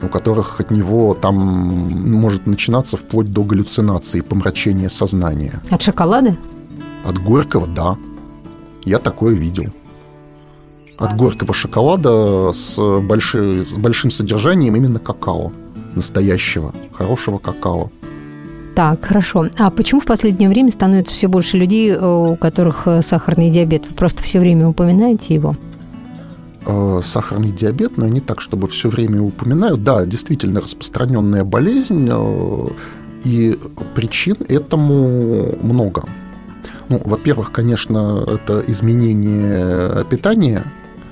у 0.03 0.09
которых 0.09 0.61
от 0.61 0.71
него 0.71 1.13
там 1.13 1.35
может 1.37 2.47
начинаться 2.47 2.97
вплоть 2.97 3.33
до 3.35 3.45
галлюцинации, 3.45 4.23
помрачения 4.23 4.89
сознания. 4.89 5.61
От 5.69 5.83
шоколада? 5.83 6.37
От 7.05 7.19
горького, 7.19 7.67
да. 7.67 7.99
Я 8.87 8.99
такое 8.99 9.35
видел 9.35 9.67
от 11.01 11.17
горького 11.17 11.55
шоколада 11.55 12.53
с, 12.53 12.79
большой, 13.01 13.67
с 13.67 13.73
большим 13.73 14.11
содержанием 14.11 14.77
именно 14.77 14.99
какао, 14.99 15.51
настоящего, 15.95 16.75
хорошего 16.93 17.39
какао. 17.39 17.91
Так, 18.75 19.05
хорошо. 19.05 19.47
А 19.59 19.71
почему 19.71 20.01
в 20.01 20.05
последнее 20.05 20.49
время 20.49 20.71
становится 20.71 21.15
все 21.15 21.29
больше 21.29 21.57
людей, 21.57 21.91
э, 21.91 21.99
у 22.01 22.37
которых 22.37 22.87
э, 22.87 23.03
сахарный 23.03 23.51
диабет? 23.51 23.87
Вы 23.89 23.95
просто 23.95 24.23
все 24.23 24.39
время 24.39 24.69
упоминаете 24.69 25.35
его? 25.35 25.57
Э, 26.67 27.01
сахарный 27.05 27.51
диабет, 27.51 27.97
но 27.97 28.07
не 28.07 28.21
так, 28.21 28.41
чтобы 28.41 28.69
все 28.69 28.89
время 28.89 29.23
упоминаю. 29.23 29.77
Да, 29.77 30.07
действительно 30.07 30.61
распространенная 30.61 31.45
болезнь, 31.45 32.11
и 33.25 33.59
причин 33.95 34.37
этому 34.49 35.55
много. 35.63 36.05
Ну, 36.89 37.01
во-первых, 37.05 37.53
конечно, 37.53 38.27
это 38.27 38.65
изменение 38.67 40.05
питания, 40.07 40.65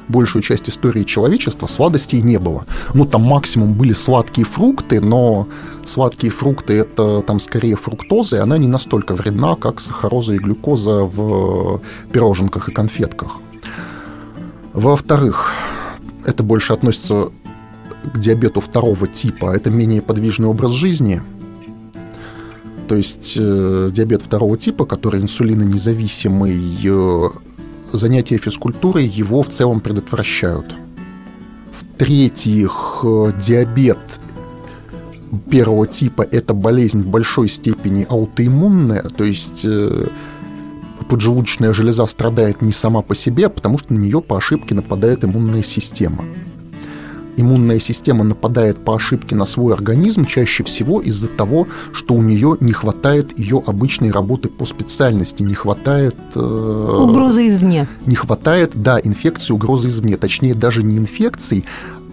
большую 0.09 0.43
часть 0.43 0.69
истории 0.69 1.05
человечества 1.05 1.67
сладостей 1.67 2.21
не 2.21 2.39
было. 2.39 2.65
Ну, 2.95 3.05
там 3.05 3.23
максимум 3.23 3.75
были 3.75 3.93
сладкие 3.93 4.47
фрукты, 4.47 5.01
но 5.01 5.47
сладкие 5.87 6.31
фрукты– 6.33 6.73
это 6.75 7.23
там 7.23 7.41
скорее 7.41 7.77
фруктоза, 7.77 8.37
и 8.37 8.41
она 8.41 8.59
не 8.59 8.69
настолько 8.69 9.15
вредна, 9.15 9.57
как 9.57 9.81
сахароза 9.81 10.35
и 10.35 10.39
глюкоза 10.39 11.05
в 11.05 11.81
пироженках 12.13 12.69
и 12.69 12.73
конфетках. 12.73 13.37
Во-вторых, 14.73 15.53
это 16.25 16.43
больше 16.43 16.73
относится 16.73 17.31
к 18.15 18.19
диабету 18.19 18.61
второго 18.61 19.07
типа, 19.07 19.55
это 19.55 19.71
менее 19.71 20.03
подвижный 20.03 20.49
образ 20.49 20.71
жизни– 20.73 21.23
то 22.89 22.97
есть 22.97 23.35
э, 23.39 23.91
диабет 23.93 24.23
второго 24.23 24.57
типа, 24.57 24.87
который 24.87 25.21
инсулинонезависимый, 25.21 26.59
э, 26.83 27.29
занятия 27.93 28.39
физкультурой 28.39 29.07
его 29.07 29.43
в 29.43 29.49
целом 29.49 29.81
предотвращают. 29.81 30.75
В-третьих, 31.73 33.01
диабет 33.39 33.99
первого 35.51 35.87
типа– 35.87 36.23
это 36.31 36.55
болезнь 36.55 37.03
в 37.03 37.07
большой 37.07 37.49
степени 37.49 38.07
аутоиммунная, 38.09 39.03
то 39.03 39.25
есть 39.25 39.67
поджелудочная 41.09 41.73
железа 41.73 42.07
страдает 42.07 42.63
не 42.63 42.73
сама 42.73 43.03
по 43.03 43.15
себе, 43.15 43.47
а 43.47 43.49
потому 43.51 43.79
что 43.79 43.95
на 43.95 43.99
нее 43.99 44.21
по 44.21 44.37
ошибке 44.37 44.75
нападает 44.75 45.25
иммунная 45.25 45.63
система. 45.63 46.25
Иммунная 47.39 47.79
система 47.79 48.25
нападает 48.25 48.85
по 48.85 48.97
ошибке 48.97 49.37
на 49.37 49.45
свой 49.45 49.73
организм 49.73 50.25
чаще 50.25 50.65
всего 50.65 51.01
из-за 51.01 51.29
того, 51.29 51.69
что 51.93 52.15
у 52.15 52.23
нее 52.23 52.57
не 52.59 52.73
хватает 52.73 53.39
ее 53.39 53.63
обычной 53.65 54.11
работы 54.11 54.49
по 54.49 54.67
специальности, 54.67 55.45
не 55.45 55.55
хватает... 55.55 56.17
Э, 56.35 56.41
угрозы 56.41 57.47
извне. 57.47 57.87
Не 58.07 58.17
хватает, 58.17 58.73
да, 58.75 58.99
инфекции, 59.01 59.55
угрозы 59.55 59.87
извне. 59.87 60.17
Точнее, 60.17 60.55
даже 60.55 60.83
не 60.83 60.99
инфекций, 60.99 61.65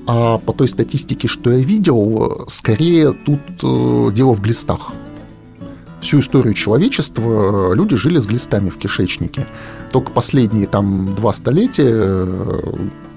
а 0.06 0.38
по 0.38 0.54
той 0.54 0.68
статистике, 0.68 1.28
что 1.28 1.52
я 1.52 1.58
видел, 1.58 2.46
скорее 2.48 3.14
тут 3.14 3.42
э, 3.64 4.12
дело 4.14 4.34
в 4.34 4.42
глистах 4.42 4.92
всю 6.06 6.20
историю 6.20 6.54
человечества 6.54 7.72
э, 7.72 7.76
люди 7.76 7.96
жили 7.96 8.20
с 8.20 8.28
глистами 8.28 8.70
в 8.70 8.78
кишечнике. 8.78 9.48
Только 9.92 10.12
последние 10.12 10.68
там 10.68 11.16
два 11.16 11.34
столетия 11.34 11.92
э, 11.92 12.74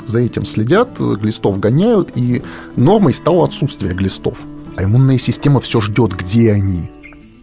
за 0.08 0.20
этим 0.20 0.44
следят, 0.44 0.98
глистов 0.98 1.60
гоняют, 1.60 2.12
и 2.16 2.42
нормой 2.76 3.14
стало 3.14 3.44
отсутствие 3.44 3.94
глистов. 3.94 4.38
А 4.76 4.84
иммунная 4.84 5.18
система 5.18 5.60
все 5.60 5.80
ждет, 5.80 6.12
где 6.12 6.52
они, 6.52 6.90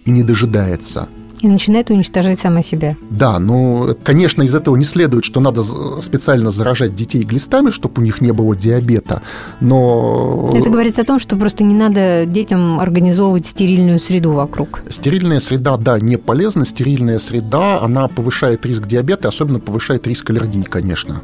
и 0.06 0.12
не 0.12 0.24
дожидается 0.24 1.08
и 1.46 1.48
начинает 1.48 1.90
уничтожать 1.90 2.40
сама 2.40 2.62
себя. 2.62 2.98
Да, 3.10 3.40
но, 3.40 3.96
конечно, 4.04 4.42
из 4.44 4.56
этого 4.56 4.76
не 4.76 4.84
следует, 4.84 5.24
что 5.24 5.40
надо 5.40 5.62
специально 6.02 6.50
заражать 6.50 6.96
детей 6.96 7.24
глистами, 7.24 7.70
чтобы 7.70 8.02
у 8.02 8.04
них 8.04 8.22
не 8.22 8.32
было 8.32 8.56
диабета, 8.56 9.22
но... 9.60 10.50
Это 10.54 10.70
говорит 10.70 10.98
о 11.00 11.04
том, 11.04 11.20
что 11.20 11.36
просто 11.36 11.64
не 11.64 11.76
надо 11.76 12.26
детям 12.26 12.80
организовывать 12.80 13.46
стерильную 13.46 14.00
среду 14.00 14.32
вокруг. 14.32 14.82
Стерильная 14.90 15.40
среда, 15.40 15.78
да, 15.78 16.00
не 16.00 16.18
полезна. 16.18 16.66
Стерильная 16.66 17.20
среда, 17.20 17.80
она 17.82 18.08
повышает 18.08 18.66
риск 18.66 18.88
диабета, 18.88 19.28
особенно 19.28 19.60
повышает 19.60 20.08
риск 20.08 20.30
аллергии, 20.30 20.64
конечно. 20.64 21.22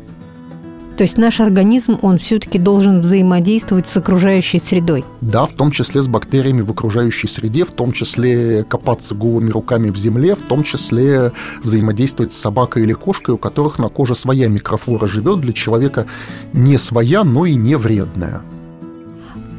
То 0.98 1.04
есть 1.04 1.18
наш 1.18 1.40
организм, 1.40 1.98
он 2.02 2.20
все-таки 2.20 2.60
должен 2.60 3.02
взаимодействовать 3.02 3.88
с 3.88 3.98
окружающей 3.98 4.60
средой. 4.60 5.06
Да, 5.22 5.46
в 5.46 5.54
том 5.54 5.72
числе 5.72 6.02
с 6.02 6.08
бактериями 6.08 6.62
в 6.62 6.70
окружающей 6.70 7.28
среде, 7.28 7.66
в 7.66 7.72
том 7.72 7.92
числе 7.92 8.64
копаться 8.64 9.16
голыми 9.16 9.50
руками 9.50 9.90
в 9.90 9.98
земле, 9.98 10.36
в 10.36 10.42
том 10.42 10.64
числе 10.64 11.32
взаимодействовать 11.64 12.34
с 12.34 12.38
собакой 12.38 12.84
или 12.84 12.94
кошкой, 12.94 13.36
у 13.36 13.38
которых 13.38 13.80
на 13.80 13.90
коже 13.90 14.16
своя 14.16 14.48
микрофлора 14.48 15.08
живет, 15.08 15.40
для 15.40 15.54
человека 15.54 16.06
не 16.54 16.78
своя, 16.78 17.24
но 17.24 17.46
и 17.46 17.56
не 17.56 17.76
вредная. 17.78 18.42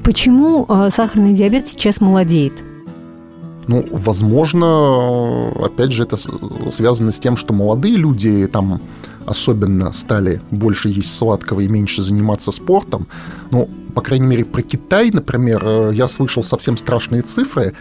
Почему 0.04 0.66
э, 0.68 0.90
сахарный 0.92 1.32
диабет 1.32 1.68
сейчас 1.68 2.00
молодеет? 2.00 2.52
Ну, 3.68 3.84
возможно, 3.90 5.50
опять 5.64 5.92
же, 5.92 6.02
это 6.02 6.16
связано 6.72 7.12
с 7.12 7.20
тем, 7.20 7.36
что 7.36 7.54
молодые 7.54 7.96
люди 7.96 8.48
там 8.48 8.80
особенно 9.26 9.92
стали 9.92 10.40
больше 10.50 10.88
есть 10.88 11.14
сладкого 11.14 11.60
и 11.60 11.68
меньше 11.68 12.02
заниматься 12.02 12.52
спортом. 12.52 13.06
Ну, 13.50 13.68
по 13.94 14.00
крайней 14.00 14.26
мере, 14.26 14.44
про 14.44 14.62
Китай, 14.62 15.10
например, 15.10 15.62
э, 15.64 15.90
я 15.94 16.08
слышал 16.08 16.42
совсем 16.42 16.76
страшные 16.76 17.22
цифры. 17.22 17.74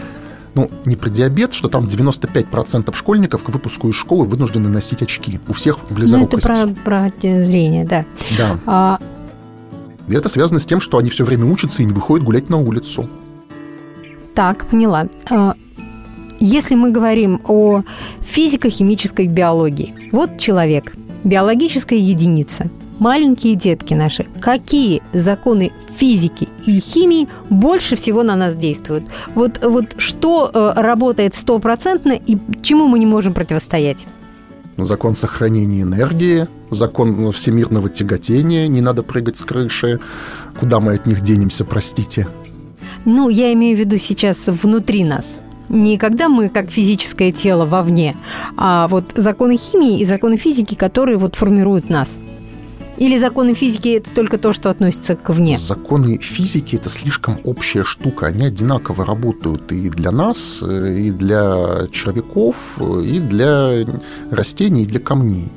Ну, 0.54 0.70
не 0.86 0.98
про 0.98 1.10
диабет, 1.10 1.54
что 1.54 1.70
там 1.70 1.86
95% 1.86 2.94
школьников 2.94 3.44
к 3.44 3.50
выпуску 3.50 3.88
из 3.88 3.96
школы 3.96 4.26
вынуждены 4.26 4.68
носить 4.68 5.02
очки. 5.02 5.40
У 5.48 5.54
всех 5.54 5.78
близорукость. 5.90 6.48
Ну, 6.48 6.56
это 6.56 6.76
про, 6.84 7.12
про 7.22 7.44
зрение, 7.44 7.86
да. 7.86 8.06
Да. 8.38 8.60
А... 8.66 9.00
И 10.10 10.14
это 10.14 10.28
связано 10.28 10.60
с 10.60 10.66
тем, 10.66 10.82
что 10.82 10.98
они 10.98 11.10
все 11.10 11.24
время 11.24 11.46
учатся 11.46 11.84
и 11.84 11.86
не 11.86 11.94
выходят 11.94 12.26
гулять 12.26 12.50
на 12.50 12.58
улицу. 12.58 13.10
Так, 14.36 14.66
поняла. 14.66 15.08
А, 15.30 15.56
если 16.40 16.76
мы 16.76 16.92
говорим 16.92 17.40
о 17.46 17.84
физико-химической 18.22 19.28
биологии, 19.28 19.94
вот 20.12 20.38
человек, 20.38 20.94
биологическая 21.24 22.00
единица. 22.00 22.70
Маленькие 23.00 23.56
детки 23.56 23.96
наши, 23.96 24.28
какие 24.40 25.02
законы 25.12 25.72
физики 25.96 26.48
и 26.68 26.80
химии 26.80 27.28
больше 27.50 27.96
всего 27.96 28.22
на 28.22 28.36
нас 28.36 28.56
действуют? 28.56 29.06
Вот, 29.34 29.60
вот 29.64 29.96
что 29.98 30.52
э, 30.54 30.74
работает 30.80 31.34
стопроцентно 31.34 32.12
и 32.12 32.38
чему 32.62 32.88
мы 32.88 33.00
не 33.00 33.08
можем 33.08 33.34
противостоять? 33.34 34.06
Закон 34.78 35.16
сохранения 35.16 35.82
энергии, 35.82 36.48
закон 36.70 37.32
всемирного 37.32 37.90
тяготения, 37.90 38.68
не 38.68 38.82
надо 38.82 39.02
прыгать 39.04 39.38
с 39.38 39.44
крыши. 39.44 40.00
Куда 40.60 40.80
мы 40.80 40.94
от 40.94 41.06
них 41.08 41.22
денемся, 41.22 41.66
простите? 41.66 42.28
Ну, 43.06 43.30
я 43.30 43.52
имею 43.54 43.76
в 43.76 43.80
виду 43.80 43.98
сейчас 43.98 44.48
внутри 44.48 45.04
нас 45.04 45.40
не 45.72 45.98
когда 45.98 46.28
мы 46.30 46.50
как 46.50 46.70
физическое 46.70 47.32
тело 47.32 47.66
вовне, 47.66 48.18
а 48.58 48.88
вот 48.90 49.06
законы 49.16 49.58
химии 49.58 50.00
и 50.00 50.06
законы 50.06 50.38
физики, 50.38 50.76
которые 50.76 51.18
вот 51.18 51.36
формируют 51.36 51.90
нас. 51.90 52.20
Или 52.98 53.18
законы 53.18 53.56
физики– 53.56 53.90
это 53.98 54.14
только 54.14 54.38
то, 54.38 54.54
что 54.54 54.70
относится 54.70 55.16
к 55.16 55.30
вне? 55.30 55.58
Законы 55.58 56.20
физики– 56.20 56.76
это 56.78 56.90
слишком 56.90 57.40
общая 57.46 57.84
штука. 57.84 58.28
Они 58.28 58.46
одинаково 58.46 59.06
работают 59.06 59.72
и 59.72 59.90
для 59.90 60.12
нас, 60.12 60.62
и 60.62 61.10
для 61.10 61.88
червяков, 61.92 62.78
и 62.80 63.18
для 63.18 63.88
растений, 64.30 64.84
и 64.84 64.86
для 64.86 65.00
камней. 65.00 65.50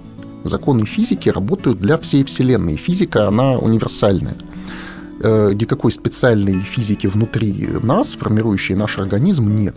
Законы 0.44 0.86
физики 0.86 1.28
работают 1.28 1.80
для 1.80 1.98
всей 1.98 2.24
Вселенной. 2.24 2.76
Физика, 2.76 3.28
она 3.28 3.58
универсальная 3.58 4.36
э, 5.22 5.52
никакой 5.52 5.90
специальной 5.90 6.60
физики 6.60 7.08
внутри 7.08 7.68
нас, 7.82 8.14
формирующей 8.14 8.74
наш 8.74 8.98
организм, 8.98 9.54
нет 9.54 9.74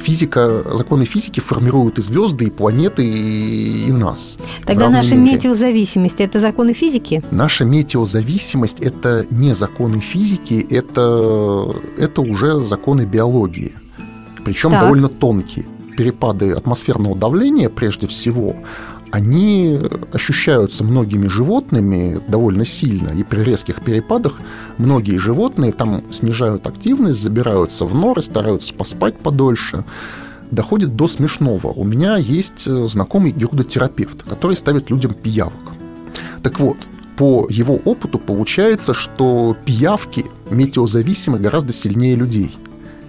физика, 0.00 0.64
законы 0.74 1.04
физики 1.04 1.40
формируют 1.40 1.98
и 1.98 2.02
звезды, 2.02 2.46
и 2.46 2.50
планеты, 2.50 3.04
и, 3.04 3.86
и 3.86 3.92
нас. 3.92 4.38
Тогда 4.64 4.88
наша 4.88 5.14
мере. 5.14 5.34
метеозависимость– 5.34 6.16
это 6.20 6.38
законы 6.38 6.72
физики? 6.72 7.22
Наша 7.30 7.64
метеозависимость– 7.64 8.80
это 8.80 9.26
не 9.30 9.54
законы 9.54 10.00
физики, 10.00 10.66
это, 10.70 11.74
это 11.98 12.20
уже 12.20 12.60
законы 12.60 13.04
биологии. 13.04 13.72
Причем 14.44 14.70
так. 14.70 14.82
довольно 14.82 15.08
тонкие. 15.08 15.66
Перепады 15.96 16.52
атмосферного 16.52 17.16
давления, 17.16 17.68
прежде 17.68 18.06
всего, 18.06 18.54
они 19.10 19.80
ощущаются 20.12 20.84
многими 20.84 21.26
животными 21.26 22.20
довольно 22.28 22.64
сильно, 22.64 23.10
и 23.10 23.22
при 23.22 23.40
резких 23.40 23.82
перепадах 23.82 24.40
многие 24.78 25.18
животные 25.18 25.72
там 25.72 26.02
снижают 26.10 26.66
активность, 26.66 27.20
забираются 27.20 27.84
в 27.84 27.94
норы, 27.94 28.22
стараются 28.22 28.74
поспать 28.74 29.18
подольше. 29.18 29.84
Доходит 30.50 30.96
до 30.96 31.08
смешного. 31.08 31.68
У 31.68 31.84
меня 31.84 32.16
есть 32.16 32.66
э, 32.66 32.86
знакомый 32.86 33.32
герудотерапевт, 33.32 34.22
который 34.22 34.56
ставит 34.56 34.88
людям 34.88 35.12
пиявок. 35.12 35.74
Так 36.42 36.58
вот, 36.58 36.78
по 37.18 37.46
его 37.50 37.74
опыту 37.74 38.18
получается, 38.18 38.94
что 38.94 39.56
пиявки 39.66 40.24
метеозависимы 40.50 41.38
гораздо 41.38 41.72
сильнее 41.72 42.14
людей– 42.14 42.56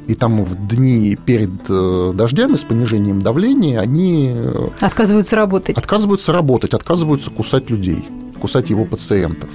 и 0.09 0.15
там 0.15 0.43
в 0.43 0.67
дни 0.67 1.15
перед 1.23 1.51
э, 1.69 2.13
дождями 2.15 2.55
с 2.55 2.63
понижением 2.63 3.21
давления 3.21 3.79
они... 3.79 4.33
Э, 4.33 4.69
отказываются 4.79 5.35
работать. 5.35 5.77
Отказываются 5.77 6.33
работать, 6.33 6.73
отказываются 6.73 7.29
кусать 7.29 7.69
людей, 7.69 8.03
кусать 8.41 8.71
его 8.71 8.85
пациентов. 8.85 9.49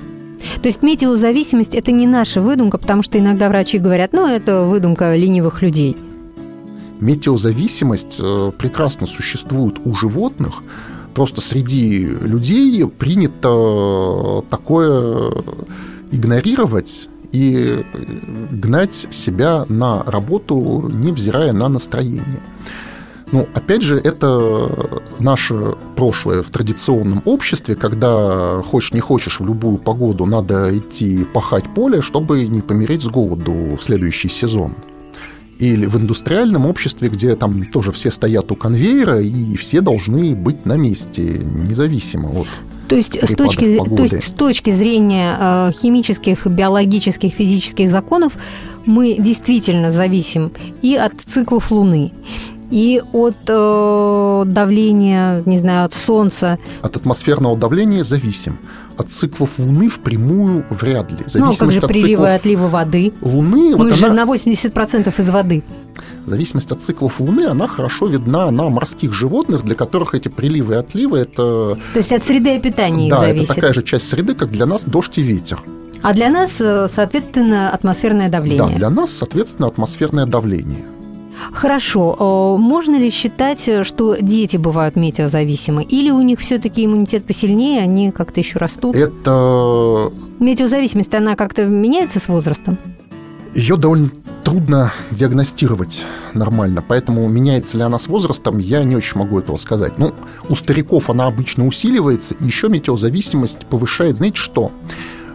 То 0.63 0.69
есть 0.69 0.83
метеозависимость– 0.83 1.75
это 1.75 1.91
не 1.91 2.07
наша 2.07 2.41
выдумка, 2.41 2.79
потому 2.79 3.03
что 3.03 3.19
иногда 3.19 3.49
врачи 3.49 3.79
говорят, 3.79 4.13
ну, 4.13 4.29
это 4.29 4.63
выдумка 4.63 5.17
ленивых 5.17 5.61
людей. 5.61 5.97
Метеозависимость 7.01 8.21
э, 8.21 8.53
прекрасно 8.57 9.09
существует 9.09 9.81
у 9.85 9.93
животных, 9.97 10.63
просто 11.15 11.41
среди 11.41 12.07
людей 12.07 12.87
принято 12.87 14.45
такое 14.51 15.33
игнорировать 16.13 17.09
и 17.35 17.85
гнать 18.51 19.09
себя 19.11 19.65
на 19.69 20.03
работу, 20.05 20.89
невзирая 20.93 21.53
на 21.53 21.69
настроение. 21.69 22.41
Ну, 23.33 23.49
опять 23.55 23.83
же, 23.83 23.99
это 23.99 24.71
наше 25.19 25.75
прошлое 25.97 26.43
в 26.43 26.51
традиционном 26.51 27.21
обществе, 27.25 27.75
когда 27.75 28.63
хочешь 28.63 28.93
не 28.93 29.01
хочешь 29.01 29.41
в 29.41 29.47
любую 29.47 29.79
погоду 29.79 30.27
надо 30.27 30.79
идти 30.79 31.25
пахать 31.35 31.65
поле, 31.75 32.01
чтобы 32.01 32.47
не 32.47 32.61
помереть 32.61 33.03
с 33.03 33.09
голоду 33.09 33.77
в 33.77 33.83
следующий 33.83 34.29
сезон. 34.29 34.75
Или 35.59 35.87
в 35.87 35.97
индустриальном 35.97 36.67
обществе, 36.67 37.09
где 37.09 37.37
там 37.37 37.65
тоже 37.67 37.93
все 37.93 38.11
стоят 38.11 38.51
у 38.51 38.57
конвейера, 38.57 39.21
и 39.21 39.57
все 39.57 39.81
должны 39.81 40.35
быть 40.35 40.67
на 40.67 40.77
месте, 40.77 41.23
независимо 41.23 42.29
от 42.31 42.49
то 42.89 42.97
есть, 42.97 43.17
с 43.17 43.35
точки, 43.35 43.79
то 43.79 44.03
есть 44.03 44.25
с 44.25 44.31
точки 44.31 44.71
зрения 44.71 45.37
э, 45.41 45.73
химических, 45.73 46.47
биологических, 46.47 47.33
физических 47.33 47.91
законов 47.91 48.35
мы 48.85 49.17
действительно 49.19 49.91
зависим 49.91 50.53
и 50.83 50.95
от 50.95 51.15
циклов 51.19 51.71
Луны, 51.71 52.13
и 52.71 53.03
от 53.13 53.37
э, 53.49 54.43
давления, 54.47 55.43
не 55.47 55.59
знаю, 55.59 55.87
от 55.87 55.95
Солнца. 55.95 56.59
От 56.83 56.97
атмосферного 56.97 57.57
давления 57.57 58.05
зависим. 58.05 58.59
От 58.97 59.11
циклов 59.11 59.59
Луны 59.59 59.89
впрямую 59.89 60.65
вряд 60.71 61.11
ли. 61.11 61.19
Ну, 61.35 61.51
а 61.51 61.57
как 61.57 61.73
же 61.73 61.81
приливы 61.81 62.27
и 62.27 62.31
отливы 62.31 62.69
воды? 62.69 63.13
Луны... 63.21 63.77
Мы 63.77 63.89
вот 63.89 63.95
же 63.95 64.07
она... 64.07 64.25
на 64.25 64.33
80% 64.33 65.21
из 65.21 65.31
воды. 65.31 65.63
Зависимость 66.27 66.73
от 66.73 66.81
циклов 66.81 67.21
Луны, 67.21 67.47
она 67.47 67.69
хорошо 67.69 68.07
видна 68.07 68.51
на 68.51 68.69
морских 68.71 69.13
животных, 69.13 69.63
для 69.63 69.75
которых 69.75 70.15
эти 70.15 70.29
приливы 70.29 70.75
и 70.75 70.77
отливы 70.79 71.19
это... 71.19 71.77
То 71.93 71.97
есть 71.99 72.13
от 72.13 72.25
среды 72.25 72.59
питания 72.61 73.11
да, 73.11 73.19
зависит? 73.19 73.39
Да, 73.39 73.45
это 73.45 73.55
такая 73.55 73.73
же 73.75 73.83
часть 73.83 74.09
среды, 74.09 74.35
как 74.35 74.51
для 74.51 74.67
нас 74.67 74.85
дождь 74.85 75.19
и 75.19 75.23
ветер. 75.23 75.61
А 76.03 76.13
для 76.13 76.29
нас, 76.29 76.61
э, 76.61 76.87
соответственно, 76.89 77.71
атмосферное 77.71 78.29
давление? 78.29 78.69
Да, 78.69 78.75
для 78.75 78.91
нас, 78.91 79.11
соответственно, 79.11 79.69
атмосферное 79.69 80.27
давление. 80.27 80.85
Хорошо. 81.53 82.57
Э, 82.57 82.61
можно 82.61 82.97
ли 82.97 83.11
считать, 83.11 83.69
что 83.83 84.17
дети 84.21 84.57
бывают 84.57 84.97
метеозависимы? 84.97 85.83
Или 85.83 86.11
у 86.11 86.23
них 86.23 86.41
все-таки 86.41 86.85
иммунитет 86.85 87.25
посильнее, 87.27 87.83
они 87.83 88.11
как-то 88.11 88.41
еще 88.41 88.59
растут? 88.59 88.95
Это... 88.95 90.13
Метеозависимость, 90.39 91.15
она 91.15 91.37
как-то 91.37 91.67
меняется 91.67 92.21
с 92.21 92.29
возрастом? 92.29 92.79
Ее 93.55 93.77
довольно 93.77 94.11
трудно 94.45 94.93
диагностировать 95.11 96.05
нормально, 96.35 96.85
поэтому 96.87 97.27
меняется 97.29 97.79
ли 97.79 97.83
она 97.83 97.99
с 97.99 98.07
возрастом, 98.09 98.59
я 98.59 98.85
не 98.85 98.95
очень 98.95 99.19
могу 99.19 99.39
этого 99.39 99.57
сказать. 99.57 99.99
Ну, 99.99 100.13
у 100.49 100.55
стариков 100.55 101.09
она 101.09 101.27
обычно 101.27 101.67
усиливается, 101.67 102.35
и 102.35 102.45
еще 102.45 102.69
метеозависимость 102.69 103.67
повышает, 103.67 104.19
знаете 104.19 104.37
что? 104.37 104.71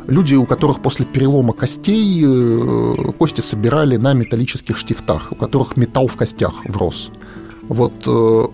Люди, 0.09 0.33
у 0.35 0.45
которых 0.45 0.79
после 0.79 1.05
перелома 1.05 1.53
костей 1.53 2.23
э, 2.25 3.11
кости 3.17 3.41
собирали 3.41 3.97
на 3.97 4.13
металлических 4.13 4.75
штифтах, 4.77 5.31
у 5.31 5.35
которых 5.35 5.77
металл 5.77 6.07
в 6.07 6.15
костях 6.15 6.65
врос. 6.65 7.11
Вот 7.67 7.93
э, 8.07 8.47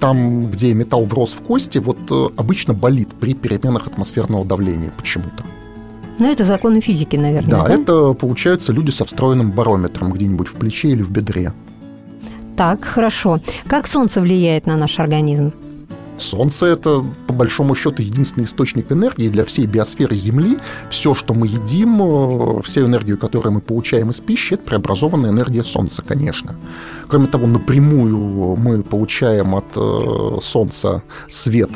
там, 0.00 0.50
где 0.50 0.72
металл 0.72 1.04
врос 1.04 1.32
в 1.34 1.40
кости, 1.40 1.78
вот 1.78 1.98
э, 2.10 2.28
обычно 2.36 2.72
болит 2.72 3.10
при 3.20 3.34
переменах 3.34 3.86
атмосферного 3.86 4.46
давления 4.46 4.92
почему-то. 4.96 5.44
Ну, 6.18 6.30
это 6.30 6.44
законы 6.44 6.80
физики, 6.80 7.16
наверное. 7.16 7.50
Да, 7.50 7.66
да, 7.66 7.74
это 7.74 8.12
получаются 8.14 8.72
люди 8.72 8.90
со 8.90 9.04
встроенным 9.04 9.50
барометром 9.50 10.12
где-нибудь 10.12 10.48
в 10.48 10.54
плече 10.54 10.88
или 10.88 11.02
в 11.02 11.10
бедре. 11.10 11.52
Так, 12.56 12.84
хорошо. 12.84 13.40
Как 13.66 13.86
солнце 13.86 14.20
влияет 14.20 14.66
на 14.66 14.76
наш 14.76 15.00
организм? 15.00 15.52
Солнце– 16.18 16.66
это, 16.74 17.02
по 17.26 17.32
большому 17.32 17.74
счету, 17.74 18.02
единственный 18.02 18.44
источник 18.44 18.92
энергии 18.92 19.28
для 19.28 19.44
всей 19.44 19.66
биосферы 19.66 20.16
Земли. 20.16 20.58
Все, 20.90 21.14
что 21.14 21.34
мы 21.34 21.46
едим, 21.46 22.58
э, 22.58 22.62
всю 22.62 22.86
энергию, 22.86 23.18
которую 23.18 23.54
мы 23.54 23.60
получаем 23.60 24.10
из 24.10 24.20
пищи, 24.20 24.54
это 24.54 24.62
преобразованная 24.62 25.30
энергия 25.30 25.64
Солнца, 25.64 26.02
конечно. 26.06 26.54
Кроме 27.08 27.26
того, 27.26 27.46
напрямую 27.46 28.56
мы 28.56 28.82
получаем 28.82 29.54
от 29.54 29.76
э, 29.76 30.38
Солнца 30.42 31.02
свет 31.28 31.70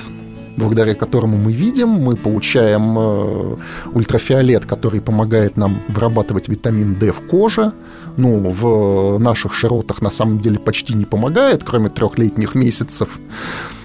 благодаря 0.58 0.94
которому 0.94 1.36
мы 1.36 1.52
видим, 1.52 1.88
мы 1.88 2.16
получаем 2.16 2.98
э, 2.98 3.56
ультрафиолет, 3.94 4.66
который 4.66 5.00
помогает 5.00 5.56
нам 5.56 5.80
вырабатывать 5.88 6.48
витамин 6.48 6.94
D 6.94 7.12
в 7.12 7.20
коже. 7.28 7.72
Ну, 8.16 8.50
в 8.50 9.18
наших 9.18 9.54
широтах 9.54 10.02
на 10.02 10.10
самом 10.10 10.40
деле 10.40 10.58
почти 10.58 10.94
не 10.94 11.04
помогает, 11.04 11.62
кроме 11.64 11.88
трехлетних 11.88 12.56
месяцев. 12.56 13.08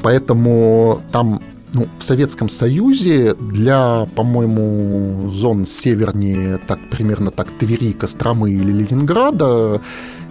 Поэтому 0.04 1.02
там 1.12 1.42
ну, 1.74 1.88
в 1.98 2.04
Советском 2.04 2.50
Союзе 2.50 3.34
для, 3.34 4.06
по-моему, 4.16 5.30
зон 5.32 5.66
севернее, 5.66 6.60
так 6.68 6.80
примерно 6.92 7.32
так 7.32 7.48
Твери, 7.58 7.94
Костромы 7.94 8.52
или 8.52 8.72
Ленинграда, 8.72 9.82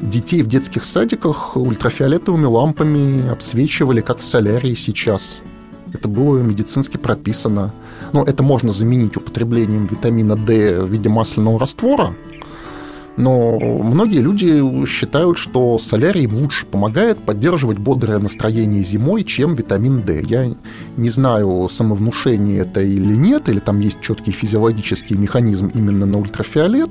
детей 0.01 0.43
в 0.43 0.47
детских 0.47 0.85
садиках 0.85 1.57
ультрафиолетовыми 1.57 2.45
лампами 2.45 3.29
обсвечивали, 3.29 4.01
как 4.03 4.21
в 4.21 4.25
солярии 4.25 4.75
сейчас. 4.75 5.43
Это 5.93 6.09
было 6.09 6.39
медицински 6.39 6.97
прописано. 6.97 7.73
Но 8.13 8.25
это 8.25 8.43
можно 8.43 8.73
заменить 8.73 9.17
употреблением 9.17 9.87
витамина 9.87 10.37
D 10.37 10.81
в 10.81 10.89
виде 10.91 11.09
масляного 11.09 11.59
раствора. 11.59 12.15
Но 13.17 13.59
многие 13.59 14.21
люди 14.21 14.87
считают, 14.87 15.37
что 15.37 15.79
солярий 15.79 16.27
лучше 16.27 16.65
помогает 16.65 17.19
поддерживать 17.19 17.79
бодрое 17.79 18.19
настроение 18.19 18.83
зимой, 18.83 19.23
чем 19.23 19.55
витамин 19.55 20.01
D. 20.01 20.23
Я 20.23 20.55
не 20.97 21.09
знаю, 21.11 21.69
самовнушение 21.71 22.61
это 22.61 22.81
или 22.81 23.15
нет, 23.15 23.51
или 23.51 23.61
там 23.61 23.81
есть 23.81 24.01
четкий 24.01 24.33
физиологический 24.33 25.17
механизм 25.17 25.71
именно 25.75 26.07
на 26.07 26.19
ультрафиолет, 26.19 26.91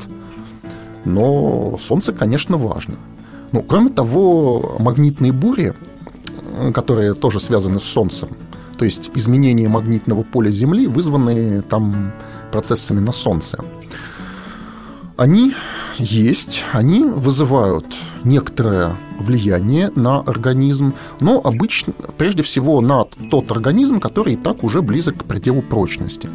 но 1.06 1.78
солнце, 1.80 2.14
конечно, 2.14 2.58
важно. 2.58 2.96
Ну, 3.52 3.64
кроме 3.64 3.90
того, 3.90 4.78
магнитные 4.80 5.32
бури, 5.32 5.74
которые 6.74 7.14
тоже 7.16 7.40
связаны 7.40 7.80
с 7.80 7.84
солнцем, 7.84 8.30
то 8.78 8.86
есть 8.86 9.12
изменения 9.16 9.68
магнитного 9.68 10.24
поля 10.24 10.52
Земли, 10.52 10.86
вызванные 10.88 11.62
там 11.62 12.12
процессами 12.52 13.00
на 13.00 13.12
Солнце. 13.12 13.58
Они 15.22 15.54
есть, 16.00 16.64
они 16.72 17.04
вызывают 17.04 17.86
некоторое 18.24 18.98
влияние 19.20 19.92
на 19.94 20.22
организм, 20.22 20.96
но 21.20 21.40
обычно, 21.44 21.94
прежде 22.18 22.42
всего, 22.42 22.82
на 22.82 23.06
тот 23.30 23.52
организм, 23.52 24.00
который 24.00 24.34
и 24.34 24.36
так 24.36 24.64
уже 24.64 24.82
близок 24.82 25.18
к 25.18 25.26
пределу 25.26 25.62
прочности. 25.62 26.28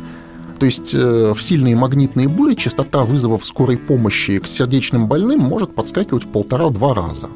То 0.61 0.67
есть 0.67 0.95
э, 0.95 1.33
в 1.35 1.43
сильные 1.43 1.75
магнитные 1.75 2.29
бури 2.29 2.55
частота 2.55 3.03
вызовов 3.03 3.45
скорой 3.45 3.77
помощи 3.77 4.39
к 4.39 4.47
сердечным 4.47 5.09
больным 5.09 5.41
может 5.41 5.75
подскакивать 5.75 6.23
в 6.23 6.29
полтора-два 6.29 6.95
раза. 6.95 7.29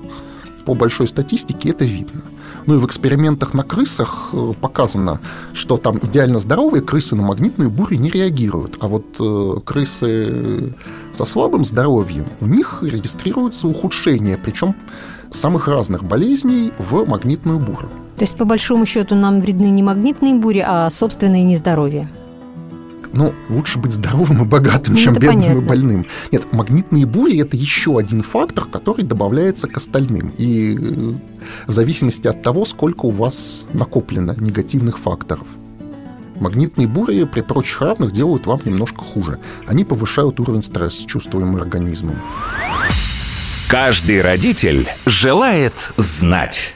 По 0.64 0.74
большой 0.74 1.08
статистике 1.08 1.70
это 1.70 1.84
видно. 1.84 2.22
Ну 2.70 2.76
и 2.76 2.78
в 2.78 2.86
экспериментах 2.86 3.52
на 3.52 3.64
крысах 3.64 4.28
э, 4.32 4.52
показано, 4.60 5.18
что 5.54 5.76
там 5.76 5.98
идеально 6.00 6.38
здоровые 6.38 6.82
крысы 6.82 7.16
на 7.16 7.22
магнитную 7.24 7.68
бурю 7.68 7.98
не 7.98 8.10
реагируют, 8.10 8.76
а 8.78 8.86
вот 8.86 9.16
э, 9.18 9.60
крысы 9.64 10.72
со 11.12 11.24
слабым 11.24 11.64
здоровьем, 11.64 12.26
у 12.40 12.46
них 12.46 12.84
регистрируется 12.84 13.66
ухудшение, 13.66 14.36
причем 14.36 14.76
самых 15.32 15.66
разных 15.66 16.04
болезней 16.04 16.72
в 16.78 17.04
магнитную 17.08 17.58
бурю. 17.58 17.88
То 18.18 18.22
есть, 18.22 18.36
по 18.36 18.44
большому 18.44 18.86
счету, 18.86 19.16
нам 19.16 19.40
вредны 19.40 19.70
не 19.70 19.82
магнитные 19.82 20.34
бури, 20.34 20.64
а 20.64 20.90
собственное 20.90 21.42
нездоровье 21.42 22.08
ну, 23.12 23.32
лучше 23.48 23.78
быть 23.78 23.92
здоровым 23.92 24.42
и 24.42 24.46
богатым, 24.46 24.94
ну, 24.94 25.00
чем 25.00 25.14
бедным 25.14 25.34
понятно. 25.34 25.58
и 25.58 25.64
больным. 25.64 26.06
Нет, 26.30 26.52
магнитные 26.52 27.06
бури– 27.06 27.38
это 27.40 27.56
еще 27.56 27.98
один 27.98 28.22
фактор, 28.22 28.64
который 28.64 29.04
добавляется 29.04 29.66
к 29.68 29.76
остальным. 29.76 30.32
И 30.38 30.76
э, 30.76 31.14
в 31.66 31.72
зависимости 31.72 32.28
от 32.28 32.42
того, 32.42 32.64
сколько 32.64 33.06
у 33.06 33.10
вас 33.10 33.66
накоплено 33.72 34.34
негативных 34.38 34.98
факторов. 34.98 35.46
Магнитные 36.36 36.86
бури 36.86 37.24
при 37.24 37.42
прочих 37.42 37.82
равных 37.82 38.12
делают 38.12 38.46
вам 38.46 38.60
немножко 38.64 39.04
хуже. 39.04 39.38
Они 39.66 39.84
повышают 39.84 40.40
уровень 40.40 40.62
стресса, 40.62 41.06
чувствуемый 41.06 41.60
организмом. 41.60 42.16
Каждый 43.68 44.22
родитель 44.22 44.88
желает 45.04 45.92
знать. 45.96 46.74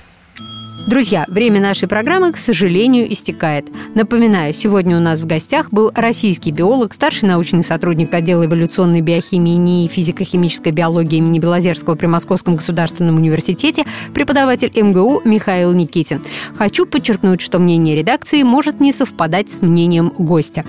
Друзья, 0.86 1.24
время 1.28 1.62
нашей 1.62 1.88
программы, 1.88 2.30
к 2.30 2.36
сожалению, 2.36 3.10
истекает. 3.10 3.66
Напоминаю, 3.94 4.52
сегодня 4.52 4.98
у 4.98 5.00
нас 5.00 5.20
в 5.20 5.26
гостях 5.26 5.70
был 5.70 5.90
российский 5.94 6.52
биолог, 6.52 6.92
старший 6.92 7.26
научный 7.26 7.64
сотрудник 7.64 8.12
отдела 8.12 8.44
эволюционной 8.44 9.00
биохимии 9.00 9.56
НИИ 9.56 9.88
физико-химической 9.88 10.72
биологии 10.72 11.16
имени 11.16 11.38
Белозерского 11.38 11.94
при 11.94 12.04
Московском 12.04 12.56
государственном 12.56 13.16
университете, 13.16 13.86
преподаватель 14.12 14.70
МГУ 14.78 15.22
Михаил 15.24 15.72
Никитин. 15.72 16.20
Хочу 16.54 16.84
подчеркнуть, 16.84 17.40
что 17.40 17.58
мнение 17.58 17.96
редакции 17.96 18.42
может 18.42 18.78
не 18.78 18.92
совпадать 18.92 19.50
с 19.50 19.62
мнением 19.62 20.12
гостя. 20.18 20.64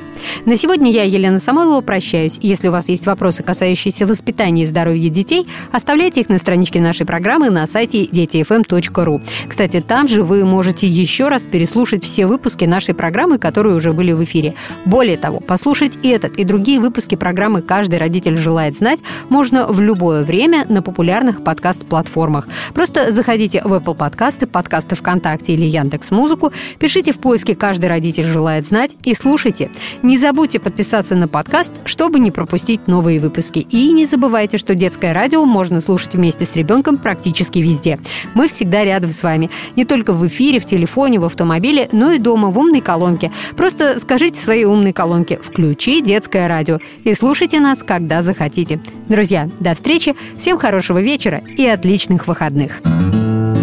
На 0.45 0.55
сегодня 0.55 0.91
я, 0.91 1.03
Елена 1.03 1.41
Самойлова, 1.41 1.81
прощаюсь. 1.81 2.39
Если 2.41 2.69
у 2.69 2.71
вас 2.71 2.87
есть 2.87 3.05
вопросы, 3.05 3.43
касающиеся 3.43 4.07
воспитания 4.07 4.63
и 4.63 4.65
здоровья 4.65 5.09
детей, 5.09 5.45
оставляйте 5.73 6.21
их 6.21 6.29
на 6.29 6.37
страничке 6.37 6.79
нашей 6.79 7.05
программы 7.05 7.49
на 7.49 7.67
сайте 7.67 8.07
детифм.ру. 8.07 9.21
Кстати, 9.49 9.83
там 9.85 10.04
там 10.05 10.11
же 10.11 10.23
вы 10.23 10.45
можете 10.45 10.87
еще 10.87 11.29
раз 11.29 11.47
переслушать 11.47 12.03
все 12.03 12.27
выпуски 12.27 12.65
нашей 12.65 12.93
программы, 12.93 13.39
которые 13.39 13.75
уже 13.75 13.91
были 13.91 14.11
в 14.11 14.23
эфире. 14.23 14.53
Более 14.85 15.17
того, 15.17 15.39
послушать 15.39 15.97
этот 16.03 16.37
и 16.37 16.43
другие 16.43 16.79
выпуски 16.79 17.15
программы 17.15 17.63
«Каждый 17.63 17.97
родитель 17.97 18.37
желает 18.37 18.77
знать» 18.77 18.99
можно 19.29 19.65
в 19.65 19.81
любое 19.81 20.23
время 20.23 20.63
на 20.69 20.83
популярных 20.83 21.43
подкаст-платформах. 21.43 22.47
Просто 22.75 23.11
заходите 23.11 23.63
в 23.65 23.73
Apple 23.73 23.95
подкасты, 23.95 24.45
подкасты 24.45 24.95
ВКонтакте 24.95 25.53
или 25.53 25.65
Яндекс 25.65 26.11
Музыку, 26.11 26.53
пишите 26.77 27.11
в 27.11 27.17
поиске 27.17 27.55
«Каждый 27.55 27.89
родитель 27.89 28.25
желает 28.25 28.67
знать» 28.67 28.95
и 29.05 29.15
слушайте. 29.15 29.71
Не 30.03 30.19
забудьте 30.19 30.59
подписаться 30.59 31.15
на 31.15 31.27
подкаст, 31.27 31.73
чтобы 31.85 32.19
не 32.19 32.29
пропустить 32.29 32.87
новые 32.87 33.19
выпуски. 33.19 33.65
И 33.71 33.91
не 33.91 34.05
забывайте, 34.05 34.59
что 34.59 34.75
детское 34.75 35.15
радио 35.15 35.43
можно 35.45 35.81
слушать 35.81 36.13
вместе 36.13 36.45
с 36.45 36.55
ребенком 36.55 36.99
практически 36.99 37.57
везде. 37.57 37.97
Мы 38.35 38.47
всегда 38.47 38.83
рядом 38.83 39.09
с 39.09 39.23
вами. 39.23 39.49
Не 39.75 39.83
только 39.83 39.94
только 39.95 40.11
в 40.11 40.27
эфире, 40.27 40.59
в 40.59 40.65
телефоне, 40.65 41.19
в 41.19 41.23
автомобиле, 41.23 41.87
но 41.93 42.11
и 42.11 42.19
дома 42.19 42.49
в 42.49 42.57
умной 42.57 42.81
колонке. 42.81 43.31
Просто 43.55 43.97
скажите 44.01 44.41
своей 44.41 44.65
умной 44.65 44.91
колонке 44.91 45.39
«Включи 45.41 46.01
детское 46.01 46.49
радио» 46.49 46.79
и 47.05 47.13
слушайте 47.13 47.61
нас, 47.61 47.81
когда 47.81 48.21
захотите. 48.21 48.81
Друзья, 49.07 49.49
до 49.61 49.73
встречи, 49.73 50.13
всем 50.37 50.57
хорошего 50.57 51.01
вечера 51.01 51.41
и 51.57 51.65
отличных 51.65 52.27
выходных. 52.27 52.81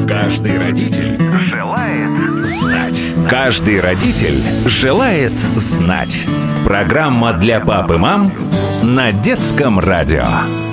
Каждый 0.08 0.58
родитель 0.58 1.18
желает 1.50 2.46
знать. 2.46 3.02
Каждый 3.28 3.80
родитель 3.80 4.40
желает 4.64 5.32
знать. 5.32 6.24
Программа 6.64 7.34
для 7.34 7.60
пап 7.60 7.90
и 7.90 7.98
мам 7.98 8.32
на 8.82 9.12
детском 9.12 9.78
радио. 9.78 10.71